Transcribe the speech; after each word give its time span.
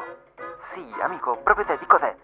amico. 0.00 0.04
Sì, 0.72 0.94
amico, 1.00 1.36
proprio 1.38 1.64
te, 1.64 1.78
di 1.78 1.86
cos'è? 1.86 2.14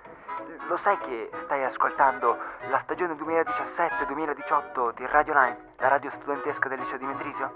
Lo 0.68 0.76
sai 0.78 0.98
che 0.98 1.30
stai 1.44 1.64
ascoltando 1.64 2.36
la 2.68 2.78
stagione 2.78 3.14
2017-2018 3.14 4.94
di 4.94 5.06
Radio 5.06 5.34
Line, 5.34 5.74
la 5.78 5.88
radio 5.88 6.10
studentesca 6.10 6.68
del 6.68 6.78
liceo 6.78 6.98
di 6.98 7.04
Mendrisio? 7.04 7.52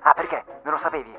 Ah, 0.00 0.12
perché? 0.14 0.44
Non 0.62 0.74
lo 0.74 0.78
sapevi? 0.78 1.16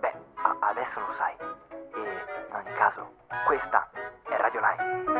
Beh, 0.00 0.14
a- 0.42 0.56
adesso 0.60 1.00
lo 1.00 1.12
sai. 1.16 1.34
E 1.38 2.24
in 2.48 2.54
ogni 2.54 2.74
caso, 2.74 3.12
questa 3.46 3.88
è 4.22 4.36
Radio 4.36 4.60
Line. 4.60 5.17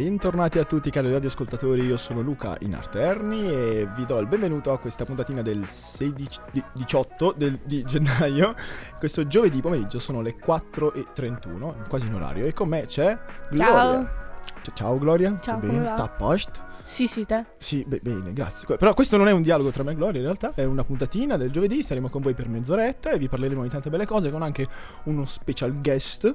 Bentornati 0.00 0.58
a 0.58 0.64
tutti 0.64 0.88
cari 0.88 1.12
radioascoltatori, 1.12 1.82
io 1.84 1.98
sono 1.98 2.22
Luca 2.22 2.56
Inarterni 2.60 3.46
e 3.52 3.86
vi 3.94 4.06
do 4.06 4.18
il 4.18 4.26
benvenuto 4.26 4.72
a 4.72 4.78
questa 4.78 5.04
puntatina 5.04 5.42
del 5.42 5.68
16, 5.68 6.40
di- 6.52 6.64
18 6.72 7.34
del- 7.36 7.58
di 7.64 7.84
gennaio. 7.84 8.54
Questo 8.98 9.26
giovedì 9.26 9.60
pomeriggio 9.60 9.98
sono 9.98 10.22
le 10.22 10.36
4.31, 10.38 11.84
quasi 11.86 12.06
in 12.06 12.14
orario, 12.14 12.46
e 12.46 12.54
con 12.54 12.68
me 12.68 12.86
c'è 12.86 13.14
Gloria. 13.50 14.38
C- 14.62 14.72
Ciao 14.72 14.96
Gloria, 14.96 15.38
Ciao, 15.38 15.60
a 15.94 16.08
posto? 16.08 16.60
Sì, 16.82 17.06
sì, 17.06 17.26
te. 17.26 17.44
Sì, 17.58 17.84
be- 17.86 18.00
bene, 18.02 18.32
grazie. 18.32 18.74
Però 18.78 18.94
questo 18.94 19.18
non 19.18 19.28
è 19.28 19.32
un 19.32 19.42
dialogo 19.42 19.68
tra 19.68 19.82
me 19.82 19.92
e 19.92 19.96
Gloria, 19.96 20.20
in 20.20 20.24
realtà 20.24 20.52
è 20.54 20.64
una 20.64 20.82
puntatina 20.82 21.36
del 21.36 21.50
giovedì, 21.50 21.82
staremo 21.82 22.08
con 22.08 22.22
voi 22.22 22.32
per 22.32 22.48
mezz'oretta 22.48 23.10
e 23.10 23.18
vi 23.18 23.28
parleremo 23.28 23.62
di 23.64 23.68
tante 23.68 23.90
belle 23.90 24.06
cose 24.06 24.30
con 24.30 24.40
anche 24.40 24.66
uno 25.04 25.26
special 25.26 25.78
guest. 25.78 26.34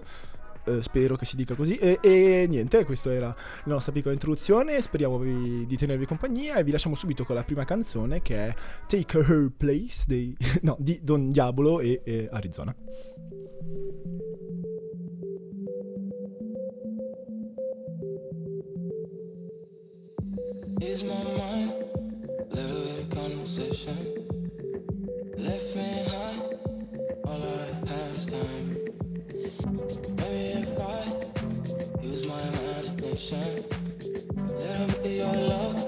Eh, 0.65 0.81
spero 0.81 1.15
che 1.15 1.25
si 1.25 1.35
dica 1.35 1.55
così. 1.55 1.77
E, 1.77 1.99
e 2.01 2.45
niente, 2.47 2.83
questa 2.85 3.11
era 3.13 3.27
la 3.27 3.73
nostra 3.73 3.91
piccola 3.91 4.13
introduzione. 4.13 4.81
Speriamo 4.81 5.17
vi- 5.17 5.65
di 5.65 5.77
tenervi 5.77 6.05
compagnia 6.05 6.55
e 6.55 6.63
vi 6.63 6.71
lasciamo 6.71 6.95
subito 6.95 7.23
con 7.25 7.35
la 7.35 7.43
prima 7.43 7.65
canzone 7.65 8.21
che 8.21 8.35
è 8.47 8.53
Take 8.87 9.17
Her 9.17 9.51
Place 9.55 10.03
dei- 10.07 10.35
no, 10.63 10.75
di 10.79 10.99
Don 11.01 11.31
Diabolo 11.31 11.79
e, 11.79 12.01
e 12.03 12.29
Arizona. 12.31 12.75
Is 20.81 21.03
my 21.03 21.23
mind 21.23 21.73
of 22.51 23.09
conversation 23.09 23.97
left 25.37 25.75
me 25.75 26.05
high? 26.07 26.39
All 27.25 27.41
I 27.43 27.89
have 27.89 28.15
is 28.15 28.27
time. 28.27 28.74
Maybe 29.65 30.61
if 30.61 30.79
I 30.79 32.03
use 32.03 32.27
my 32.27 32.39
imagination, 32.41 33.65
bit 34.45 34.81
of 34.81 35.05
your 35.05 35.33
love 35.33 35.84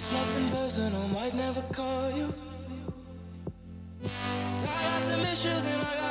It's 0.00 0.12
nothing 0.12 0.48
personal, 0.48 1.08
might 1.08 1.34
never 1.34 1.60
call 1.76 2.10
you. 2.12 2.32
'Cause 4.02 4.64
I 4.64 4.82
got 4.84 5.10
some 5.10 5.20
issues 5.20 5.64
and 5.72 5.82
I 5.82 5.94
gotta 6.00 6.09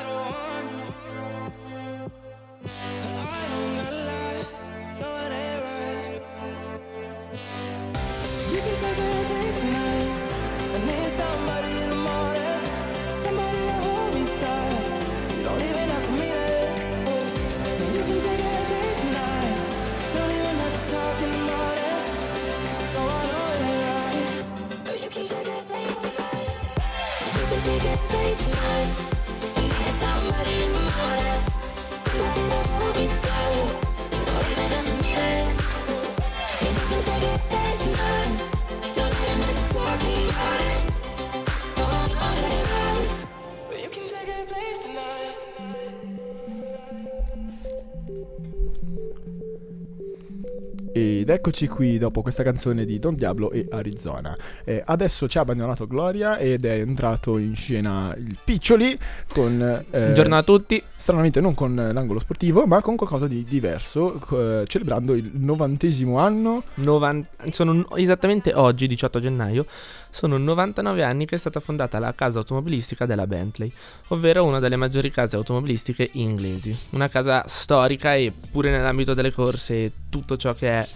Ed 51.29 51.35
eccoci 51.35 51.67
qui 51.67 51.99
dopo 51.99 52.23
questa 52.23 52.41
canzone 52.41 52.85
di 52.85 52.97
Don 52.97 53.13
Diablo 53.13 53.51
e 53.51 53.63
Arizona. 53.69 54.35
Eh, 54.63 54.81
adesso 54.83 55.27
ci 55.27 55.37
ha 55.37 55.41
abbandonato 55.41 55.85
Gloria 55.85 56.39
ed 56.39 56.65
è 56.65 56.79
entrato 56.79 57.37
in 57.37 57.55
scena 57.55 58.11
il 58.17 58.35
Piccioli 58.43 58.97
con... 59.31 59.61
eh, 59.61 59.99
Buongiorno 60.05 60.35
a 60.35 60.41
tutti. 60.41 60.81
stranamente 60.95 61.39
non 61.39 61.53
con 61.53 61.75
l'angolo 61.75 62.19
sportivo, 62.19 62.65
ma 62.65 62.81
con 62.81 62.95
qualcosa 62.95 63.27
di 63.27 63.43
diverso, 63.43 64.19
eh, 64.31 64.63
celebrando 64.65 65.13
il 65.13 65.29
novantesimo 65.35 66.17
anno. 66.17 66.63
Novan- 66.77 67.23
sono 67.51 67.85
esattamente 67.95 68.51
oggi, 68.55 68.87
18 68.87 69.19
gennaio, 69.19 69.67
sono 70.09 70.35
99 70.39 71.03
anni 71.03 71.27
che 71.27 71.35
è 71.35 71.37
stata 71.37 71.59
fondata 71.59 71.99
la 71.99 72.15
casa 72.15 72.39
automobilistica 72.39 73.05
della 73.05 73.27
Bentley, 73.27 73.71
ovvero 74.07 74.45
una 74.45 74.57
delle 74.57 74.77
maggiori 74.77 75.11
case 75.11 75.35
automobilistiche 75.35 76.09
inglesi. 76.13 76.75
Una 76.93 77.07
casa 77.07 77.43
storica 77.47 78.15
e 78.15 78.33
pure 78.51 78.71
nell'ambito 78.71 79.13
delle 79.13 79.31
corse 79.31 79.91
tutto 80.09 80.35
ciò 80.35 80.55
che 80.55 80.69
è 80.69 80.87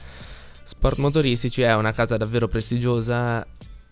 sport 0.63 0.97
motoristici 0.97 1.61
è 1.61 1.73
una 1.75 1.91
casa 1.91 2.17
davvero 2.17 2.47
prestigiosa 2.47 3.45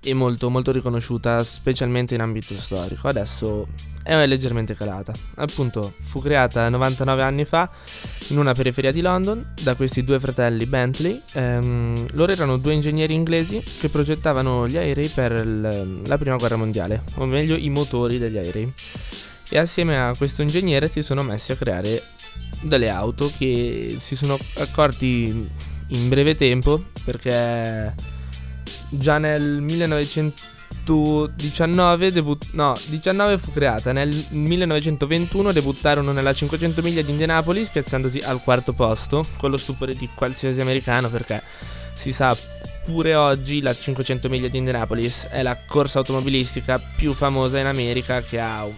e 0.04 0.14
molto, 0.16 0.50
molto 0.50 0.72
riconosciuta, 0.72 1.44
specialmente 1.44 2.16
in 2.16 2.22
ambito 2.22 2.56
storico. 2.56 3.08
Adesso 3.08 3.68
è 4.04 4.26
leggermente 4.26 4.76
calata. 4.76 5.14
Appunto, 5.36 5.94
fu 6.02 6.20
creata 6.22 6.68
99 6.70 7.22
anni 7.22 7.46
fa 7.46 7.70
in 8.30 8.40
una 8.40 8.54
periferia 8.54 8.92
di 8.92 9.02
London 9.02 9.54
da 9.62 9.76
questi 9.76 10.04
due 10.04 10.20
fratelli 10.20 10.66
Bentley. 10.66 11.22
Ehm, 11.34 12.08
loro 12.14 12.32
erano 12.32 12.58
due 12.58 12.74
ingegneri 12.74 13.14
inglesi 13.14 13.62
che 13.80 13.90
progettavano 13.90 14.68
gli 14.68 14.78
aerei 14.78 15.08
per 15.08 15.32
il, 15.34 16.02
la 16.06 16.18
prima 16.18 16.38
guerra 16.38 16.56
mondiale, 16.56 17.04
o 17.16 17.26
meglio 17.26 17.56
i 17.56 17.70
motori 17.70 18.18
degli 18.18 18.38
aerei. 18.38 18.74
E 19.50 19.58
assieme 19.58 20.02
a 20.02 20.16
questo 20.18 20.42
ingegnere 20.42 20.88
si 20.88 21.04
sono 21.04 21.22
messi 21.22 21.52
a 21.52 21.56
creare 21.56 22.02
delle 22.62 22.90
auto 22.90 23.32
che 23.38 23.98
si 24.00 24.16
sono 24.16 24.38
accorti 24.58 25.50
in 25.92 26.10
breve 26.10 26.36
tempo 26.36 26.84
perché 27.04 27.94
già 28.90 29.18
nel 29.18 29.62
1919 29.62 32.12
debut- 32.12 32.50
no, 32.52 32.76
19 32.88 33.38
fu 33.38 33.54
creata, 33.54 33.94
nel 33.94 34.14
1921 34.30 35.52
debuttarono 35.52 36.12
nella 36.12 36.34
500 36.34 36.82
miglia 36.82 37.02
di 37.02 37.12
Indianapolis 37.12 37.70
piazzandosi 37.70 38.20
al 38.20 38.42
quarto 38.42 38.74
posto 38.74 39.26
con 39.38 39.52
lo 39.52 39.58
stupore 39.58 39.96
di 39.96 40.10
qualsiasi 40.14 40.60
americano 40.62 41.10
perché 41.10 41.42
si 41.94 42.12
sa 42.12 42.38
pure 42.84 43.16
oggi 43.16 43.62
la 43.62 43.74
500 43.74 44.28
miglia 44.28 44.48
di 44.48 44.58
Indianapolis 44.58 45.28
è 45.30 45.44
la 45.44 45.56
corsa 45.68 46.00
automobilistica 46.00 46.82
più 46.96 47.14
famosa 47.14 47.60
in 47.60 47.68
America 47.68 48.22
che 48.22 48.40
ha 48.40 48.64
un, 48.64 48.74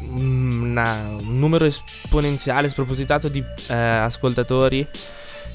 una, 0.00 1.16
un 1.20 1.38
numero 1.38 1.64
esponenziale 1.64 2.68
spropositato 2.68 3.28
di 3.28 3.42
eh, 3.68 3.74
ascoltatori 3.74 4.86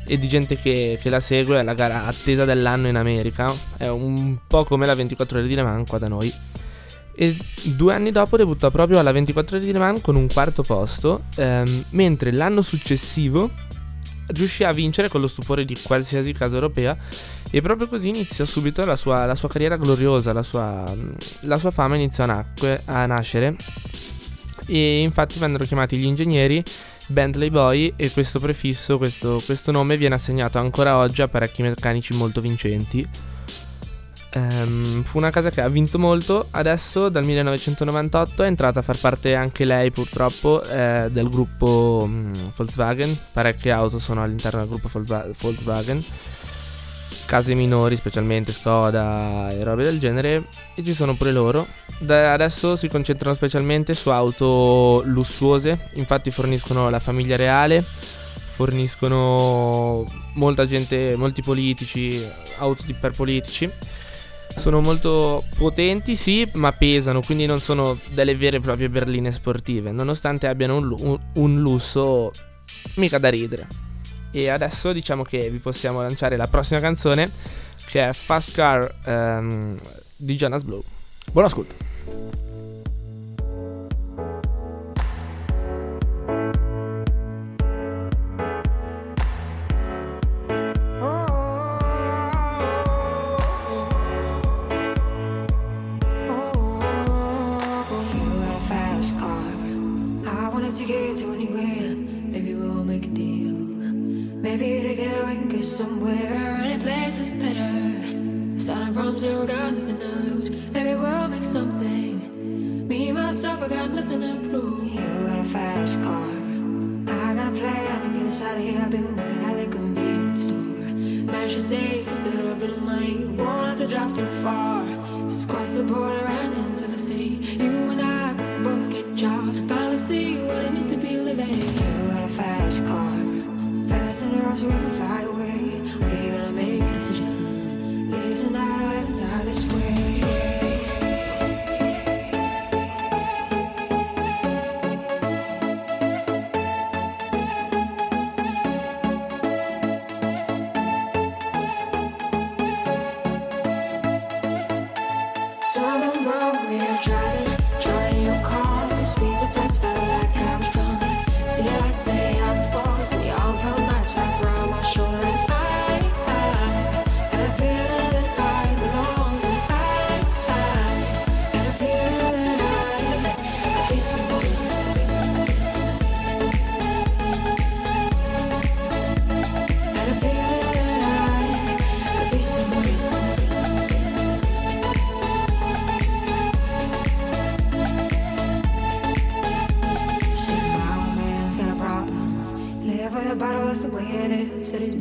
e 0.05 0.17
di 0.17 0.27
gente 0.27 0.57
che, 0.57 0.99
che, 1.01 1.09
la 1.09 1.19
segue, 1.19 1.59
è 1.59 1.63
la 1.63 1.73
gara 1.73 2.05
attesa 2.05 2.45
dell'anno 2.45 2.87
in 2.87 2.95
America, 2.95 3.53
è 3.77 3.87
un 3.87 4.37
po' 4.45 4.63
come 4.63 4.85
la 4.85 4.95
24 4.95 5.39
ore 5.39 5.47
di 5.47 5.55
Le 5.55 5.63
Mans 5.63 5.89
qua 5.89 5.97
da 5.97 6.07
noi. 6.07 6.31
E 7.15 7.37
due 7.75 7.93
anni 7.93 8.11
dopo 8.11 8.37
debuttò 8.37 8.71
proprio 8.71 8.99
alla 8.99 9.11
24 9.11 9.57
ore 9.57 9.65
di 9.65 9.71
Le 9.71 9.79
Mans 9.79 10.01
con 10.01 10.15
un 10.15 10.27
quarto 10.27 10.63
posto, 10.63 11.23
ehm, 11.35 11.85
mentre 11.91 12.33
l'anno 12.33 12.61
successivo 12.61 13.49
riuscì 14.27 14.63
a 14.63 14.71
vincere 14.71 15.09
con 15.09 15.21
lo 15.21 15.27
stupore 15.27 15.65
di 15.65 15.77
qualsiasi 15.81 16.31
casa 16.31 16.55
europea 16.55 16.97
e 17.51 17.61
proprio 17.61 17.87
così 17.87 18.07
iniziò 18.09 18.45
subito 18.45 18.83
la 18.85 18.95
sua, 18.95 19.25
la 19.25 19.35
sua 19.35 19.49
carriera 19.49 19.75
gloriosa, 19.77 20.33
la 20.33 20.43
sua, 20.43 20.83
la 21.41 21.57
sua 21.57 21.71
fama 21.71 21.95
iniziò 21.95 22.23
a, 22.23 22.27
nacque, 22.27 22.81
a 22.85 23.05
nascere 23.05 23.55
e 24.65 25.01
infatti 25.01 25.39
vennero 25.39 25.65
chiamati 25.65 25.97
gli 25.97 26.05
ingegneri 26.05 26.63
Bentley 27.07 27.49
Boy 27.49 27.93
e 27.95 28.11
questo 28.11 28.39
prefisso, 28.39 28.97
questo, 28.97 29.41
questo 29.45 29.71
nome 29.71 29.97
viene 29.97 30.15
assegnato 30.15 30.57
ancora 30.57 30.97
oggi 30.97 31.21
a 31.21 31.27
parecchi 31.27 31.61
meccanici 31.61 32.13
molto 32.13 32.41
vincenti. 32.41 33.07
Um, 34.35 35.03
fu 35.03 35.19
una 35.19 35.29
casa 35.29 35.51
che 35.51 35.61
ha 35.61 35.67
vinto 35.67 35.99
molto, 35.99 36.47
adesso 36.51 37.09
dal 37.09 37.23
1998 37.23 38.43
è 38.43 38.47
entrata 38.47 38.79
a 38.79 38.81
far 38.81 38.97
parte 38.99 39.35
anche 39.35 39.63
lei 39.63 39.91
purtroppo 39.91 40.63
eh, 40.63 41.07
del 41.11 41.29
gruppo 41.29 41.99
um, 42.03 42.31
Volkswagen, 42.55 43.15
parecchie 43.31 43.71
auto 43.71 43.99
sono 43.99 44.23
all'interno 44.23 44.65
del 44.65 44.69
gruppo 44.69 44.89
Volkswagen 45.39 46.03
case 47.25 47.53
minori, 47.53 47.95
specialmente 47.95 48.51
Skoda 48.51 49.49
e 49.51 49.63
robe 49.63 49.83
del 49.83 49.99
genere, 49.99 50.45
e 50.75 50.83
ci 50.83 50.93
sono 50.93 51.15
pure 51.15 51.31
loro. 51.31 51.65
Da 51.99 52.33
adesso 52.33 52.75
si 52.75 52.87
concentrano 52.87 53.35
specialmente 53.35 53.93
su 53.93 54.09
auto 54.09 55.03
lussuose, 55.05 55.89
infatti 55.93 56.31
forniscono 56.31 56.89
la 56.89 56.99
famiglia 56.99 57.35
reale, 57.35 57.83
forniscono 57.83 60.05
molta 60.33 60.67
gente, 60.67 61.15
molti 61.15 61.41
politici, 61.41 62.21
auto 62.57 62.83
per 62.99 63.11
politici. 63.11 63.69
Sono 64.55 64.81
molto 64.81 65.43
potenti, 65.57 66.15
sì, 66.15 66.47
ma 66.53 66.71
pesano, 66.73 67.21
quindi 67.21 67.47
non 67.47 67.59
sono 67.59 67.97
delle 68.11 68.35
vere 68.35 68.57
e 68.57 68.59
proprie 68.59 68.87
berline 68.87 69.31
sportive, 69.31 69.91
nonostante 69.91 70.45
abbiano 70.45 70.77
un, 70.77 70.95
un, 70.95 71.19
un 71.33 71.59
lusso 71.59 72.31
mica 72.95 73.17
da 73.17 73.29
ridere. 73.29 73.92
E 74.35 74.49
adesso 74.49 74.91
diciamo 74.91 75.21
che 75.21 75.51
vi 75.51 75.59
possiamo 75.59 76.01
lanciare 76.01 76.35
la 76.37 76.47
prossima 76.47 76.79
canzone 76.79 77.29
che 77.85 78.09
è 78.09 78.13
Fast 78.13 78.51
Car 78.53 78.95
um, 79.05 79.77
di 80.15 80.35
Jonas 80.35 80.63
Blue. 80.63 80.81
Buon 81.31 81.45
ascolto. 81.45 82.42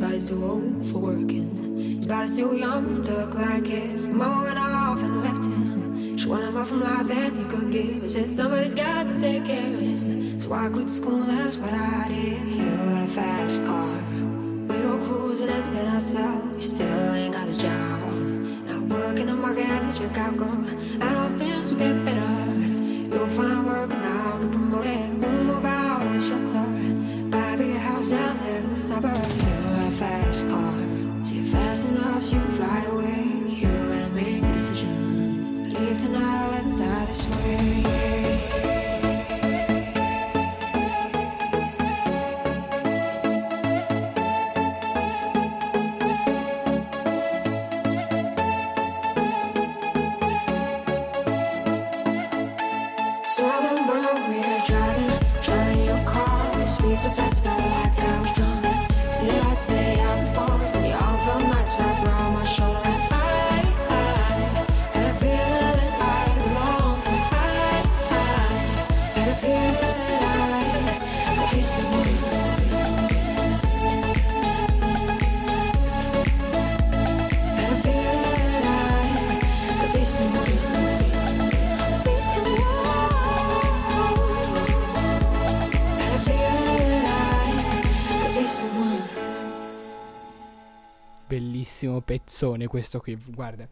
body's 0.03 0.29
too 0.29 0.43
old 0.43 0.85
for 0.87 0.99
working. 0.99 1.97
His 1.97 2.05
body's 2.05 2.35
too 2.35 2.55
young 2.55 3.01
to 3.03 3.11
look 3.19 3.35
like 3.35 3.69
it. 3.69 3.95
mom 3.95 4.43
went 4.43 4.59
off 4.59 4.99
and 4.99 5.21
left 5.23 5.43
him. 5.43 6.17
She 6.17 6.27
wanted 6.27 6.53
more 6.53 6.65
from 6.65 6.81
life 6.81 7.07
than 7.07 7.37
he 7.37 7.45
could 7.45 7.71
give. 7.71 8.01
He 8.01 8.09
said 8.09 8.29
somebody's 8.29 8.75
got 8.75 9.07
to 9.07 9.19
take 9.19 9.45
care 9.45 9.73
of 9.73 9.79
him. 9.79 10.39
So 10.41 10.51
I 10.51 10.67
quit 10.67 10.89
school, 10.89 11.21
that's 11.21 11.55
what 11.55 11.73
I 11.73 12.07
did. 12.09 12.41
You 12.57 12.65
got 12.65 13.03
a 13.03 13.07
fast 13.07 13.65
car. 13.65 13.95
We 14.67 14.75
go 14.87 14.97
cruising 15.05 15.49
and 15.49 15.65
set 15.65 15.87
ourselves. 15.87 16.53
You 16.57 16.75
still 16.75 17.13
ain't 17.13 17.33
got 17.33 17.47
a 17.47 17.55
job. 17.55 18.13
Now 18.67 18.79
work 18.93 19.17
in 19.17 19.27
the 19.27 19.35
market 19.35 19.67
as 19.67 19.83
a 19.87 20.03
checkout 20.03 20.35
girl. 20.35 20.65
I 21.01 21.13
don't 21.13 21.39
will 21.39 21.79
get 21.79 22.05
better. 22.05 22.33
You'll 23.13 23.27
find 23.37 23.65
work 23.65 23.89
now 23.89 24.37
Get 24.41 24.51
promote. 24.51 24.85
We'll 25.21 25.43
move 25.49 25.65
out 25.65 26.01
of 26.01 26.13
the 26.13 26.21
shelter. 26.29 26.67
Buy 27.31 27.53
a 27.53 27.57
bigger 27.57 27.79
house 27.79 28.11
and 28.11 28.41
live 28.41 28.63
in 28.65 28.69
the 28.71 28.77
suburbs 28.77 29.52
fast 30.13 30.47
car. 30.47 30.73
See 31.23 31.39
it 31.39 31.47
fast 31.47 31.85
enough, 31.87 32.31
you 32.31 32.39
fly 32.57 32.83
away. 32.93 33.23
You 33.47 33.67
gotta 33.67 34.09
make 34.09 34.43
a 34.43 34.53
decision. 34.53 35.73
Leave 35.73 35.99
tonight 35.99 36.62
Pezzone 92.43 92.67
questo 92.67 92.99
qui, 92.99 93.17
guarda. 93.27 93.65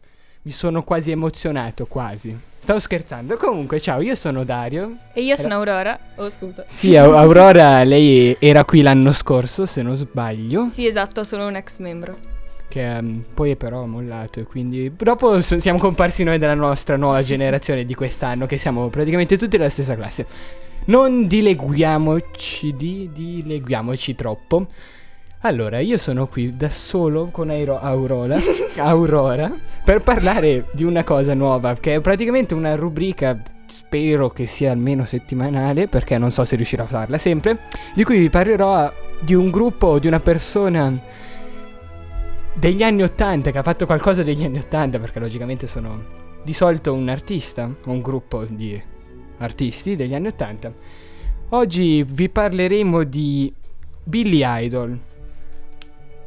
Mi 0.44 0.50
sono 0.50 0.82
quasi 0.82 1.10
emozionato, 1.10 1.84
quasi. 1.86 2.34
Stavo 2.58 2.80
scherzando. 2.80 3.36
Comunque, 3.36 3.78
ciao, 3.80 4.00
io 4.00 4.14
sono 4.14 4.44
Dario. 4.44 4.96
E 5.12 5.22
io 5.22 5.36
sono 5.36 5.54
Aurora. 5.54 5.98
Oh, 6.16 6.30
scusa. 6.30 6.64
Sì, 6.66 6.96
Au- 6.96 7.12
Aurora, 7.14 7.84
lei 7.84 8.34
era 8.40 8.64
qui 8.64 8.80
l'anno 8.80 9.12
scorso, 9.12 9.66
se 9.66 9.82
non 9.82 9.94
sbaglio. 9.94 10.66
Sì, 10.68 10.86
esatto, 10.86 11.22
sono 11.22 11.46
un 11.48 11.54
ex 11.56 11.78
membro. 11.80 12.16
Che 12.66 12.94
ehm, 12.96 13.24
poi 13.34 13.54
però 13.56 13.82
ha 13.82 13.86
mollato 13.86 14.40
e 14.40 14.44
quindi 14.44 14.90
dopo 14.96 15.38
s- 15.42 15.56
siamo 15.56 15.78
comparsi 15.78 16.24
noi 16.24 16.38
della 16.38 16.54
nostra 16.54 16.96
nuova 16.96 17.20
generazione 17.22 17.84
di 17.84 17.94
quest'anno, 17.94 18.46
che 18.46 18.56
siamo 18.56 18.88
praticamente 18.88 19.36
tutti 19.36 19.58
della 19.58 19.68
stessa 19.68 19.94
classe. 19.94 20.26
Non 20.86 21.26
dileguiamoci, 21.26 22.74
di, 22.74 23.10
dileguiamoci 23.12 24.14
troppo. 24.14 24.66
Allora, 25.44 25.80
io 25.80 25.98
sono 25.98 26.28
qui 26.28 26.56
da 26.56 26.70
solo 26.70 27.26
con 27.32 27.50
Airo- 27.50 27.80
Aurora, 27.80 28.38
Aurora 28.78 29.52
per 29.84 30.00
parlare 30.00 30.68
di 30.72 30.84
una 30.84 31.02
cosa 31.02 31.34
nuova, 31.34 31.74
che 31.74 31.96
è 31.96 32.00
praticamente 32.00 32.54
una 32.54 32.76
rubrica, 32.76 33.42
spero 33.66 34.30
che 34.30 34.46
sia 34.46 34.70
almeno 34.70 35.04
settimanale, 35.04 35.88
perché 35.88 36.16
non 36.16 36.30
so 36.30 36.44
se 36.44 36.54
riuscirò 36.54 36.84
a 36.84 36.86
farla 36.86 37.18
sempre, 37.18 37.62
di 37.92 38.04
cui 38.04 38.20
vi 38.20 38.30
parlerò 38.30 38.92
di 39.20 39.34
un 39.34 39.50
gruppo 39.50 39.88
o 39.88 39.98
di 39.98 40.06
una 40.06 40.20
persona 40.20 40.96
degli 42.54 42.84
anni 42.84 43.02
80 43.02 43.50
che 43.50 43.58
ha 43.58 43.64
fatto 43.64 43.84
qualcosa 43.84 44.22
degli 44.22 44.44
anni 44.44 44.58
80, 44.58 45.00
perché 45.00 45.18
logicamente 45.18 45.66
sono 45.66 46.04
di 46.44 46.52
solito 46.52 46.92
un 46.92 47.08
artista, 47.08 47.68
un 47.86 48.00
gruppo 48.00 48.44
di 48.44 48.80
artisti 49.38 49.96
degli 49.96 50.14
anni 50.14 50.28
80. 50.28 50.72
Oggi 51.48 52.04
vi 52.04 52.28
parleremo 52.28 53.02
di 53.02 53.52
Billy 54.04 54.42
Idol. 54.44 55.10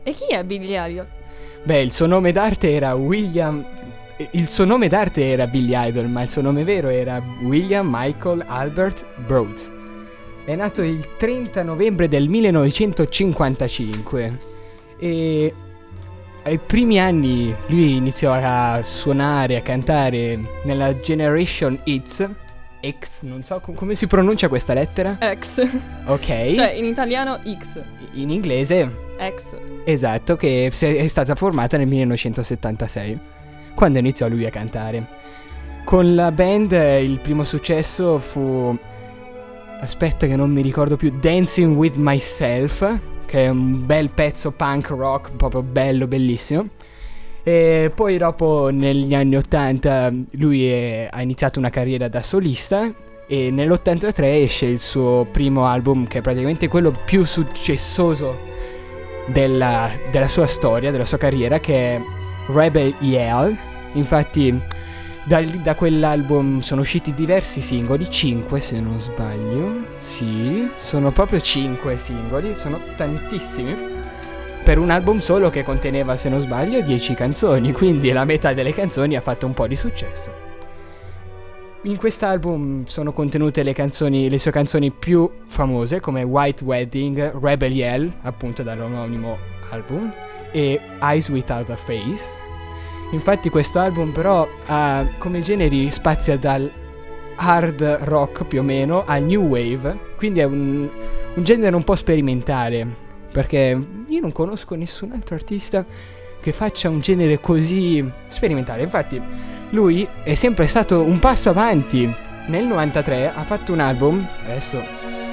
E 0.08 0.14
chi 0.14 0.28
è 0.28 0.44
Billy 0.44 0.74
Elliot? 0.74 1.08
Beh, 1.64 1.82
il 1.82 1.92
suo 1.92 2.06
nome 2.06 2.32
d'arte 2.32 2.72
era 2.72 2.94
William. 2.94 3.66
Il 4.32 4.48
suo 4.48 4.64
nome 4.64 4.88
d'arte 4.88 5.28
era 5.28 5.48
Billy 5.48 5.74
Idol, 5.76 6.08
ma 6.10 6.22
il 6.22 6.30
suo 6.30 6.44
nome 6.44 6.64
vero 6.64 6.90
era 6.90 7.20
William 7.42 7.88
Michael 7.90 8.44
Albert 8.46 9.04
Broads. 9.26 9.72
È 10.46 10.56
nato 10.56 10.84
il 10.84 11.16
30 11.18 11.64
novembre 11.64 12.08
del 12.08 12.30
1955 12.30 14.38
e 15.00 15.54
ai 16.44 16.60
primi 16.60 17.00
anni 17.00 17.56
lui 17.66 17.96
iniziò 17.96 18.32
a 18.32 18.82
suonare, 18.84 19.56
a 19.56 19.62
cantare 19.62 20.40
nella 20.66 21.00
Generation 21.00 21.82
X. 21.84 22.30
X, 23.00 23.24
non 23.24 23.44
so 23.44 23.60
co- 23.60 23.74
come 23.74 23.96
si 23.96 24.08
pronuncia 24.08 24.48
questa 24.48 24.74
lettera. 24.74 25.18
Ex. 25.20 25.62
Ok. 26.06 26.54
cioè, 26.54 26.72
in 26.76 26.86
italiano 26.86 27.40
X. 27.44 27.82
in 28.14 28.30
inglese 28.30 29.04
Ex. 29.18 29.44
Esatto, 29.84 30.36
che 30.36 30.68
è 30.68 31.08
stata 31.08 31.36
formata 31.36 31.78
nel 31.78 31.88
1976, 31.88 33.20
quando 33.74 34.00
iniziò 34.00 34.28
lui 34.28 34.46
a 34.46 34.50
cantare. 34.50 35.24
Con 35.84 36.16
la 36.16 36.32
band 36.32 36.72
eh, 36.72 37.04
il 37.04 37.20
primo 37.20 37.44
successo 37.44 38.18
fu... 38.18 38.76
Aspetta 39.80 40.26
che 40.26 40.36
non 40.36 40.50
mi 40.52 40.62
ricordo 40.62 40.96
più, 40.96 41.12
Dancing 41.20 41.76
with 41.76 41.96
Myself, 41.98 43.00
che 43.26 43.44
è 43.44 43.48
un 43.50 43.86
bel 43.86 44.10
pezzo 44.10 44.52
punk 44.52 44.90
rock, 44.90 45.36
proprio 45.36 45.62
bello, 45.62 46.08
bellissimo. 46.08 46.70
E 47.48 47.92
poi 47.94 48.18
dopo 48.18 48.70
negli 48.72 49.14
anni 49.14 49.36
80 49.36 50.12
lui 50.32 50.68
è- 50.68 51.08
ha 51.12 51.22
iniziato 51.22 51.60
una 51.60 51.70
carriera 51.70 52.08
da 52.08 52.24
solista 52.24 52.92
e 53.28 53.52
nell'83 53.52 54.24
esce 54.24 54.66
il 54.66 54.80
suo 54.80 55.28
primo 55.32 55.68
album 55.68 56.08
che 56.08 56.18
è 56.18 56.22
praticamente 56.22 56.68
quello 56.68 56.92
più 57.06 57.24
successoso 57.24 58.36
della, 59.28 59.92
della 60.10 60.28
sua 60.28 60.48
storia, 60.48 60.90
della 60.90 61.06
sua 61.06 61.20
carriera, 61.20 61.60
che 61.60 61.96
è 61.96 62.02
Rebel 62.48 62.96
Yell. 63.02 63.56
Infatti, 63.94 64.60
da, 65.26 65.42
da 65.42 65.76
quell'album 65.76 66.62
sono 66.62 66.82
usciti 66.82 67.14
diversi 67.14 67.62
singoli, 67.62 68.10
5 68.10 68.60
se 68.60 68.80
non 68.80 68.98
sbaglio. 68.98 69.86
Sì, 69.96 70.68
sono 70.78 71.12
proprio 71.12 71.40
5 71.40 71.98
singoli, 72.00 72.54
sono 72.56 72.80
tantissimi. 72.96 73.95
Per 74.66 74.80
un 74.80 74.90
album 74.90 75.20
solo 75.20 75.52
che 75.52 75.64
conteneva, 75.64 76.18
se 76.18 76.28
non 76.28 76.40
sbaglio, 76.40 76.82
10 76.82 77.14
canzoni, 77.14 77.72
quindi 77.72 78.12
la 78.12 78.26
metà 78.26 78.52
delle 78.52 78.74
canzoni 78.74 79.16
ha 79.16 79.22
fatto 79.22 79.46
un 79.46 79.54
po' 79.54 79.68
di 79.68 79.76
successo. 79.76 80.32
In 81.84 81.98
quest'album 81.98 82.86
sono 82.86 83.14
contenute 83.14 83.62
le 83.62 83.74
canzoni, 83.74 84.28
le 84.28 84.40
sue 84.40 84.50
canzoni 84.50 84.90
più 84.90 85.30
famose 85.46 86.00
come 86.00 86.24
White 86.24 86.64
Wedding, 86.64 87.40
Rebel 87.40 87.74
Yell, 87.74 88.12
appunto 88.24 88.64
dall'omonimo 88.64 89.38
album, 89.70 90.10
e 90.52 90.82
Eyes 91.00 91.30
Without 91.30 91.70
a 91.70 91.76
Face. 91.76 92.26
Infatti 93.12 93.50
questo 93.50 93.78
album 93.78 94.14
però 94.14 94.48
ha 94.66 95.06
come 95.20 95.42
generi 95.42 95.92
spazia 95.92 96.40
dal 96.40 96.72
hard 97.36 97.84
rock 98.02 98.46
più 98.46 98.62
o 98.62 98.64
meno 98.64 99.04
al 99.06 99.22
new 99.22 99.44
wave, 99.44 99.96
quindi 100.18 100.40
è 100.40 100.46
un, 100.46 100.90
un 101.36 101.44
genere 101.44 101.76
un 101.76 101.84
po' 101.84 101.96
sperimentale, 101.96 103.05
perché 103.36 103.78
io 104.08 104.22
non 104.22 104.32
conosco 104.32 104.76
nessun 104.76 105.12
altro 105.12 105.36
artista 105.36 105.86
che 106.40 106.54
faccia 106.54 106.88
un 106.88 107.02
genere 107.02 107.42
così 107.42 108.10
sperimentale. 108.30 108.84
Infatti 108.84 109.22
lui 109.72 110.08
è 110.24 110.36
sempre 110.36 110.68
stato 110.68 111.02
un 111.02 111.20
passo 111.20 111.50
avanti. 111.50 112.10
Nel 112.48 112.64
93 112.64 113.34
ha 113.34 113.44
fatto 113.44 113.74
un 113.74 113.82
album, 113.82 114.26
adesso 114.46 114.82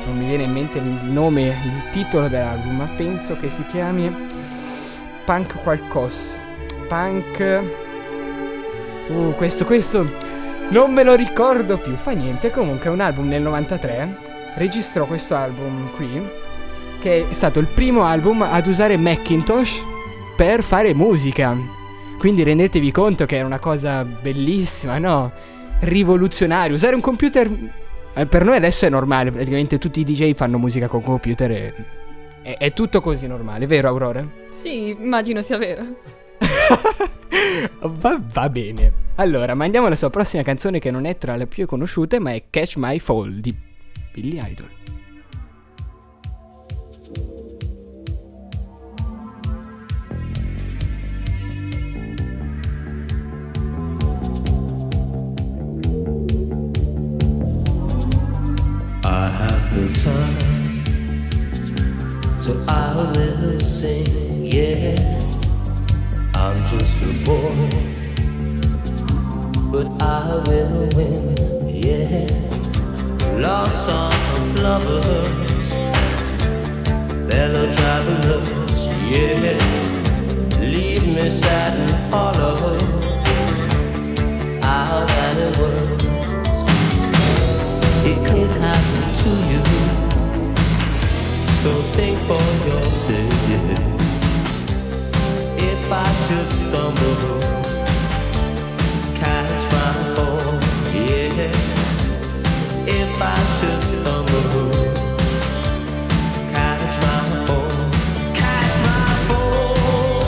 non 0.04 0.18
mi 0.18 0.26
viene 0.26 0.42
in 0.42 0.50
mente 0.50 0.78
il 0.78 1.12
nome, 1.12 1.42
il 1.42 1.90
titolo 1.92 2.26
dell'album, 2.26 2.74
ma 2.74 2.90
penso 2.96 3.36
che 3.36 3.48
si 3.48 3.64
chiami 3.66 4.12
Punk 5.24 5.62
qualcosa. 5.62 6.40
Punk... 6.88 7.62
Uh, 9.10 9.32
questo, 9.36 9.64
questo... 9.64 10.10
Non 10.70 10.92
me 10.92 11.04
lo 11.04 11.14
ricordo 11.14 11.78
più, 11.78 11.94
fa 11.94 12.10
niente. 12.10 12.50
Comunque 12.50 12.90
un 12.90 12.98
album 12.98 13.28
nel 13.28 13.42
93. 13.42 14.30
Registrò 14.56 15.06
questo 15.06 15.36
album 15.36 15.92
qui, 15.92 16.20
che 17.02 17.28
è 17.28 17.32
stato 17.32 17.58
il 17.58 17.66
primo 17.66 18.04
album 18.04 18.42
ad 18.42 18.64
usare 18.68 18.96
Macintosh 18.96 19.82
per 20.36 20.62
fare 20.62 20.94
musica. 20.94 21.56
Quindi 22.16 22.44
rendetevi 22.44 22.92
conto 22.92 23.26
che 23.26 23.38
è 23.38 23.42
una 23.42 23.58
cosa 23.58 24.04
bellissima, 24.04 24.98
no? 24.98 25.32
Rivoluzionario. 25.80 26.76
Usare 26.76 26.94
un 26.94 27.00
computer 27.00 27.50
eh, 28.14 28.26
per 28.26 28.44
noi 28.44 28.54
adesso 28.54 28.86
è 28.86 28.88
normale, 28.88 29.32
praticamente 29.32 29.78
tutti 29.78 30.00
i 30.00 30.04
DJ 30.04 30.34
fanno 30.34 30.58
musica 30.58 30.86
con 30.86 31.02
computer 31.02 31.50
e 31.50 31.74
è, 32.42 32.56
è 32.58 32.72
tutto 32.72 33.00
così 33.00 33.26
normale, 33.26 33.66
vero 33.66 33.88
Aurora? 33.88 34.22
Sì, 34.50 34.90
immagino 34.90 35.42
sia 35.42 35.58
vero. 35.58 35.82
Va, 37.80 38.20
va 38.32 38.48
bene. 38.48 38.92
Allora, 39.16 39.54
mandiamo 39.54 39.88
la 39.88 39.96
sua 39.96 40.10
prossima 40.10 40.42
canzone 40.42 40.78
che 40.78 40.90
non 40.90 41.04
è 41.04 41.18
tra 41.18 41.34
le 41.34 41.46
più 41.46 41.66
conosciute, 41.66 42.20
ma 42.20 42.32
è 42.32 42.44
Catch 42.48 42.74
My 42.76 42.98
Fall 42.98 43.32
di 43.40 43.54
Billy 44.12 44.40
Idol. 44.40 44.68
The 60.04 60.10
time, 60.10 60.38
so 62.38 62.52
I 62.68 62.94
will 62.96 63.60
sing. 63.60 64.44
Yeah, 64.44 64.96
I'm 66.34 66.66
just 66.68 67.02
a 67.02 67.12
boy, 67.24 67.70
but 69.70 69.86
I 70.02 70.42
will 70.46 70.88
win. 70.96 71.36
Yeah, 71.66 72.26
lost 73.38 73.86
song 73.86 74.54
lovers, 74.56 75.74
fellow 77.30 77.72
travelers. 77.72 78.86
Yeah, 79.10 79.58
leave 80.60 81.06
me 81.06 81.30
sad 81.30 81.78
and 81.78 82.12
hollow. 82.12 82.78
Out 84.62 85.10
and 85.10 85.38
it 85.38 85.56
works. 85.58 86.01
So 91.62 91.70
think 91.94 92.18
for 92.26 92.42
yourself. 92.66 93.92
If 95.56 95.92
I 95.92 96.08
should 96.24 96.50
stumble, 96.50 97.38
catch 99.14 99.64
my 99.70 99.92
fall, 100.16 100.58
yeah. 100.92 101.52
If 102.84 103.22
I 103.22 103.38
should 103.54 103.84
stumble, 103.84 104.72
catch 106.50 106.94
my 107.06 107.20
fall, 107.46 107.70
catch 108.34 108.76
my 108.88 109.06
fall. 109.28 110.26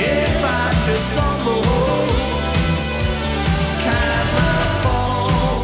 If 0.00 0.44
I 0.44 0.72
should 0.80 1.04
stumble, 1.12 1.62
catch 3.84 4.30
my 4.40 4.60
fall. 4.82 5.60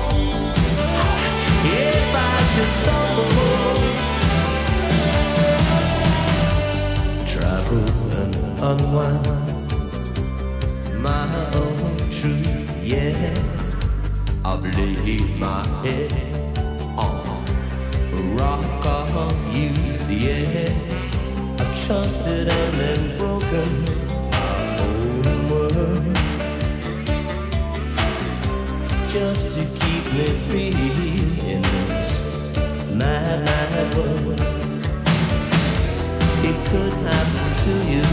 If 1.65 2.15
I 2.15 2.37
should 2.53 2.73
stumble, 2.83 3.50
unwind 8.63 9.27
my 11.03 11.51
own 11.55 11.97
truth, 12.11 12.85
yeah. 12.85 13.35
I've 14.45 14.63
laid 14.77 15.39
my 15.39 15.67
head 15.83 16.13
on 16.99 18.37
rock 18.37 18.87
of 18.87 19.57
youth, 19.57 20.11
yeah. 20.11 20.73
I've 21.59 21.87
trusted 21.87 22.49
and 22.49 22.75
then 22.75 23.17
broken 23.17 23.85
my 24.31 24.79
own 24.85 25.23
word 25.51 26.17
just 29.09 29.57
to 29.57 29.65
keep 29.81 30.05
me 30.13 30.27
free 30.47 31.51
in 31.51 31.63
this 31.63 32.93
mad, 32.93 33.45
mad 33.45 33.95
world. 33.95 34.60
It 36.53 36.57
could 36.67 36.93
happen 37.07 37.49
to 37.65 37.75
you, 37.93 38.07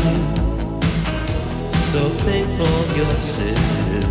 so 1.71 2.01
think 2.23 2.47
for 2.57 2.77
yourself. 2.95 4.05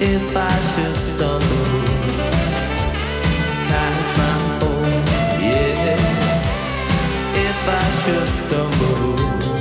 If 0.00 0.34
I 0.34 0.54
should 0.70 0.96
stumble, 0.96 1.72
catch 3.68 4.10
my 4.16 4.36
fall, 4.58 4.86
yeah. 5.44 6.00
If 7.46 7.60
I 7.68 7.84
should 8.00 8.32
stumble, 8.32 9.55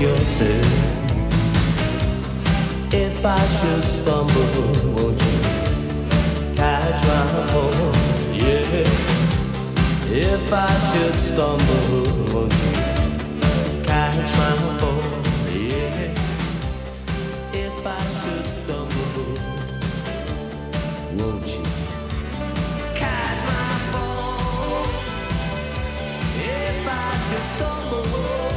yourself. 0.00 0.94
If 2.92 3.24
I 3.24 3.38
should 3.38 3.84
stumble, 3.84 4.92
won't 4.94 5.22
you 5.22 5.38
catch 6.54 7.02
my 7.06 7.46
fall? 7.50 7.92
Yeah. 8.32 8.84
If 10.08 10.52
I 10.52 10.68
should 10.88 11.14
stumble, 11.14 12.34
won't 12.34 12.52
you 12.52 13.82
catch 13.84 14.30
my 14.38 14.52
fall? 14.78 15.02
Yeah. 15.52 16.14
If 17.52 17.86
I 17.86 18.00
should 18.20 18.46
stumble, 18.46 19.34
won't 21.16 21.46
you 21.48 21.62
catch 22.94 23.42
my 23.50 23.68
fall? 23.92 24.86
If 26.38 26.86
I 26.86 26.90
should 27.26 27.48
stumble, 27.56 28.55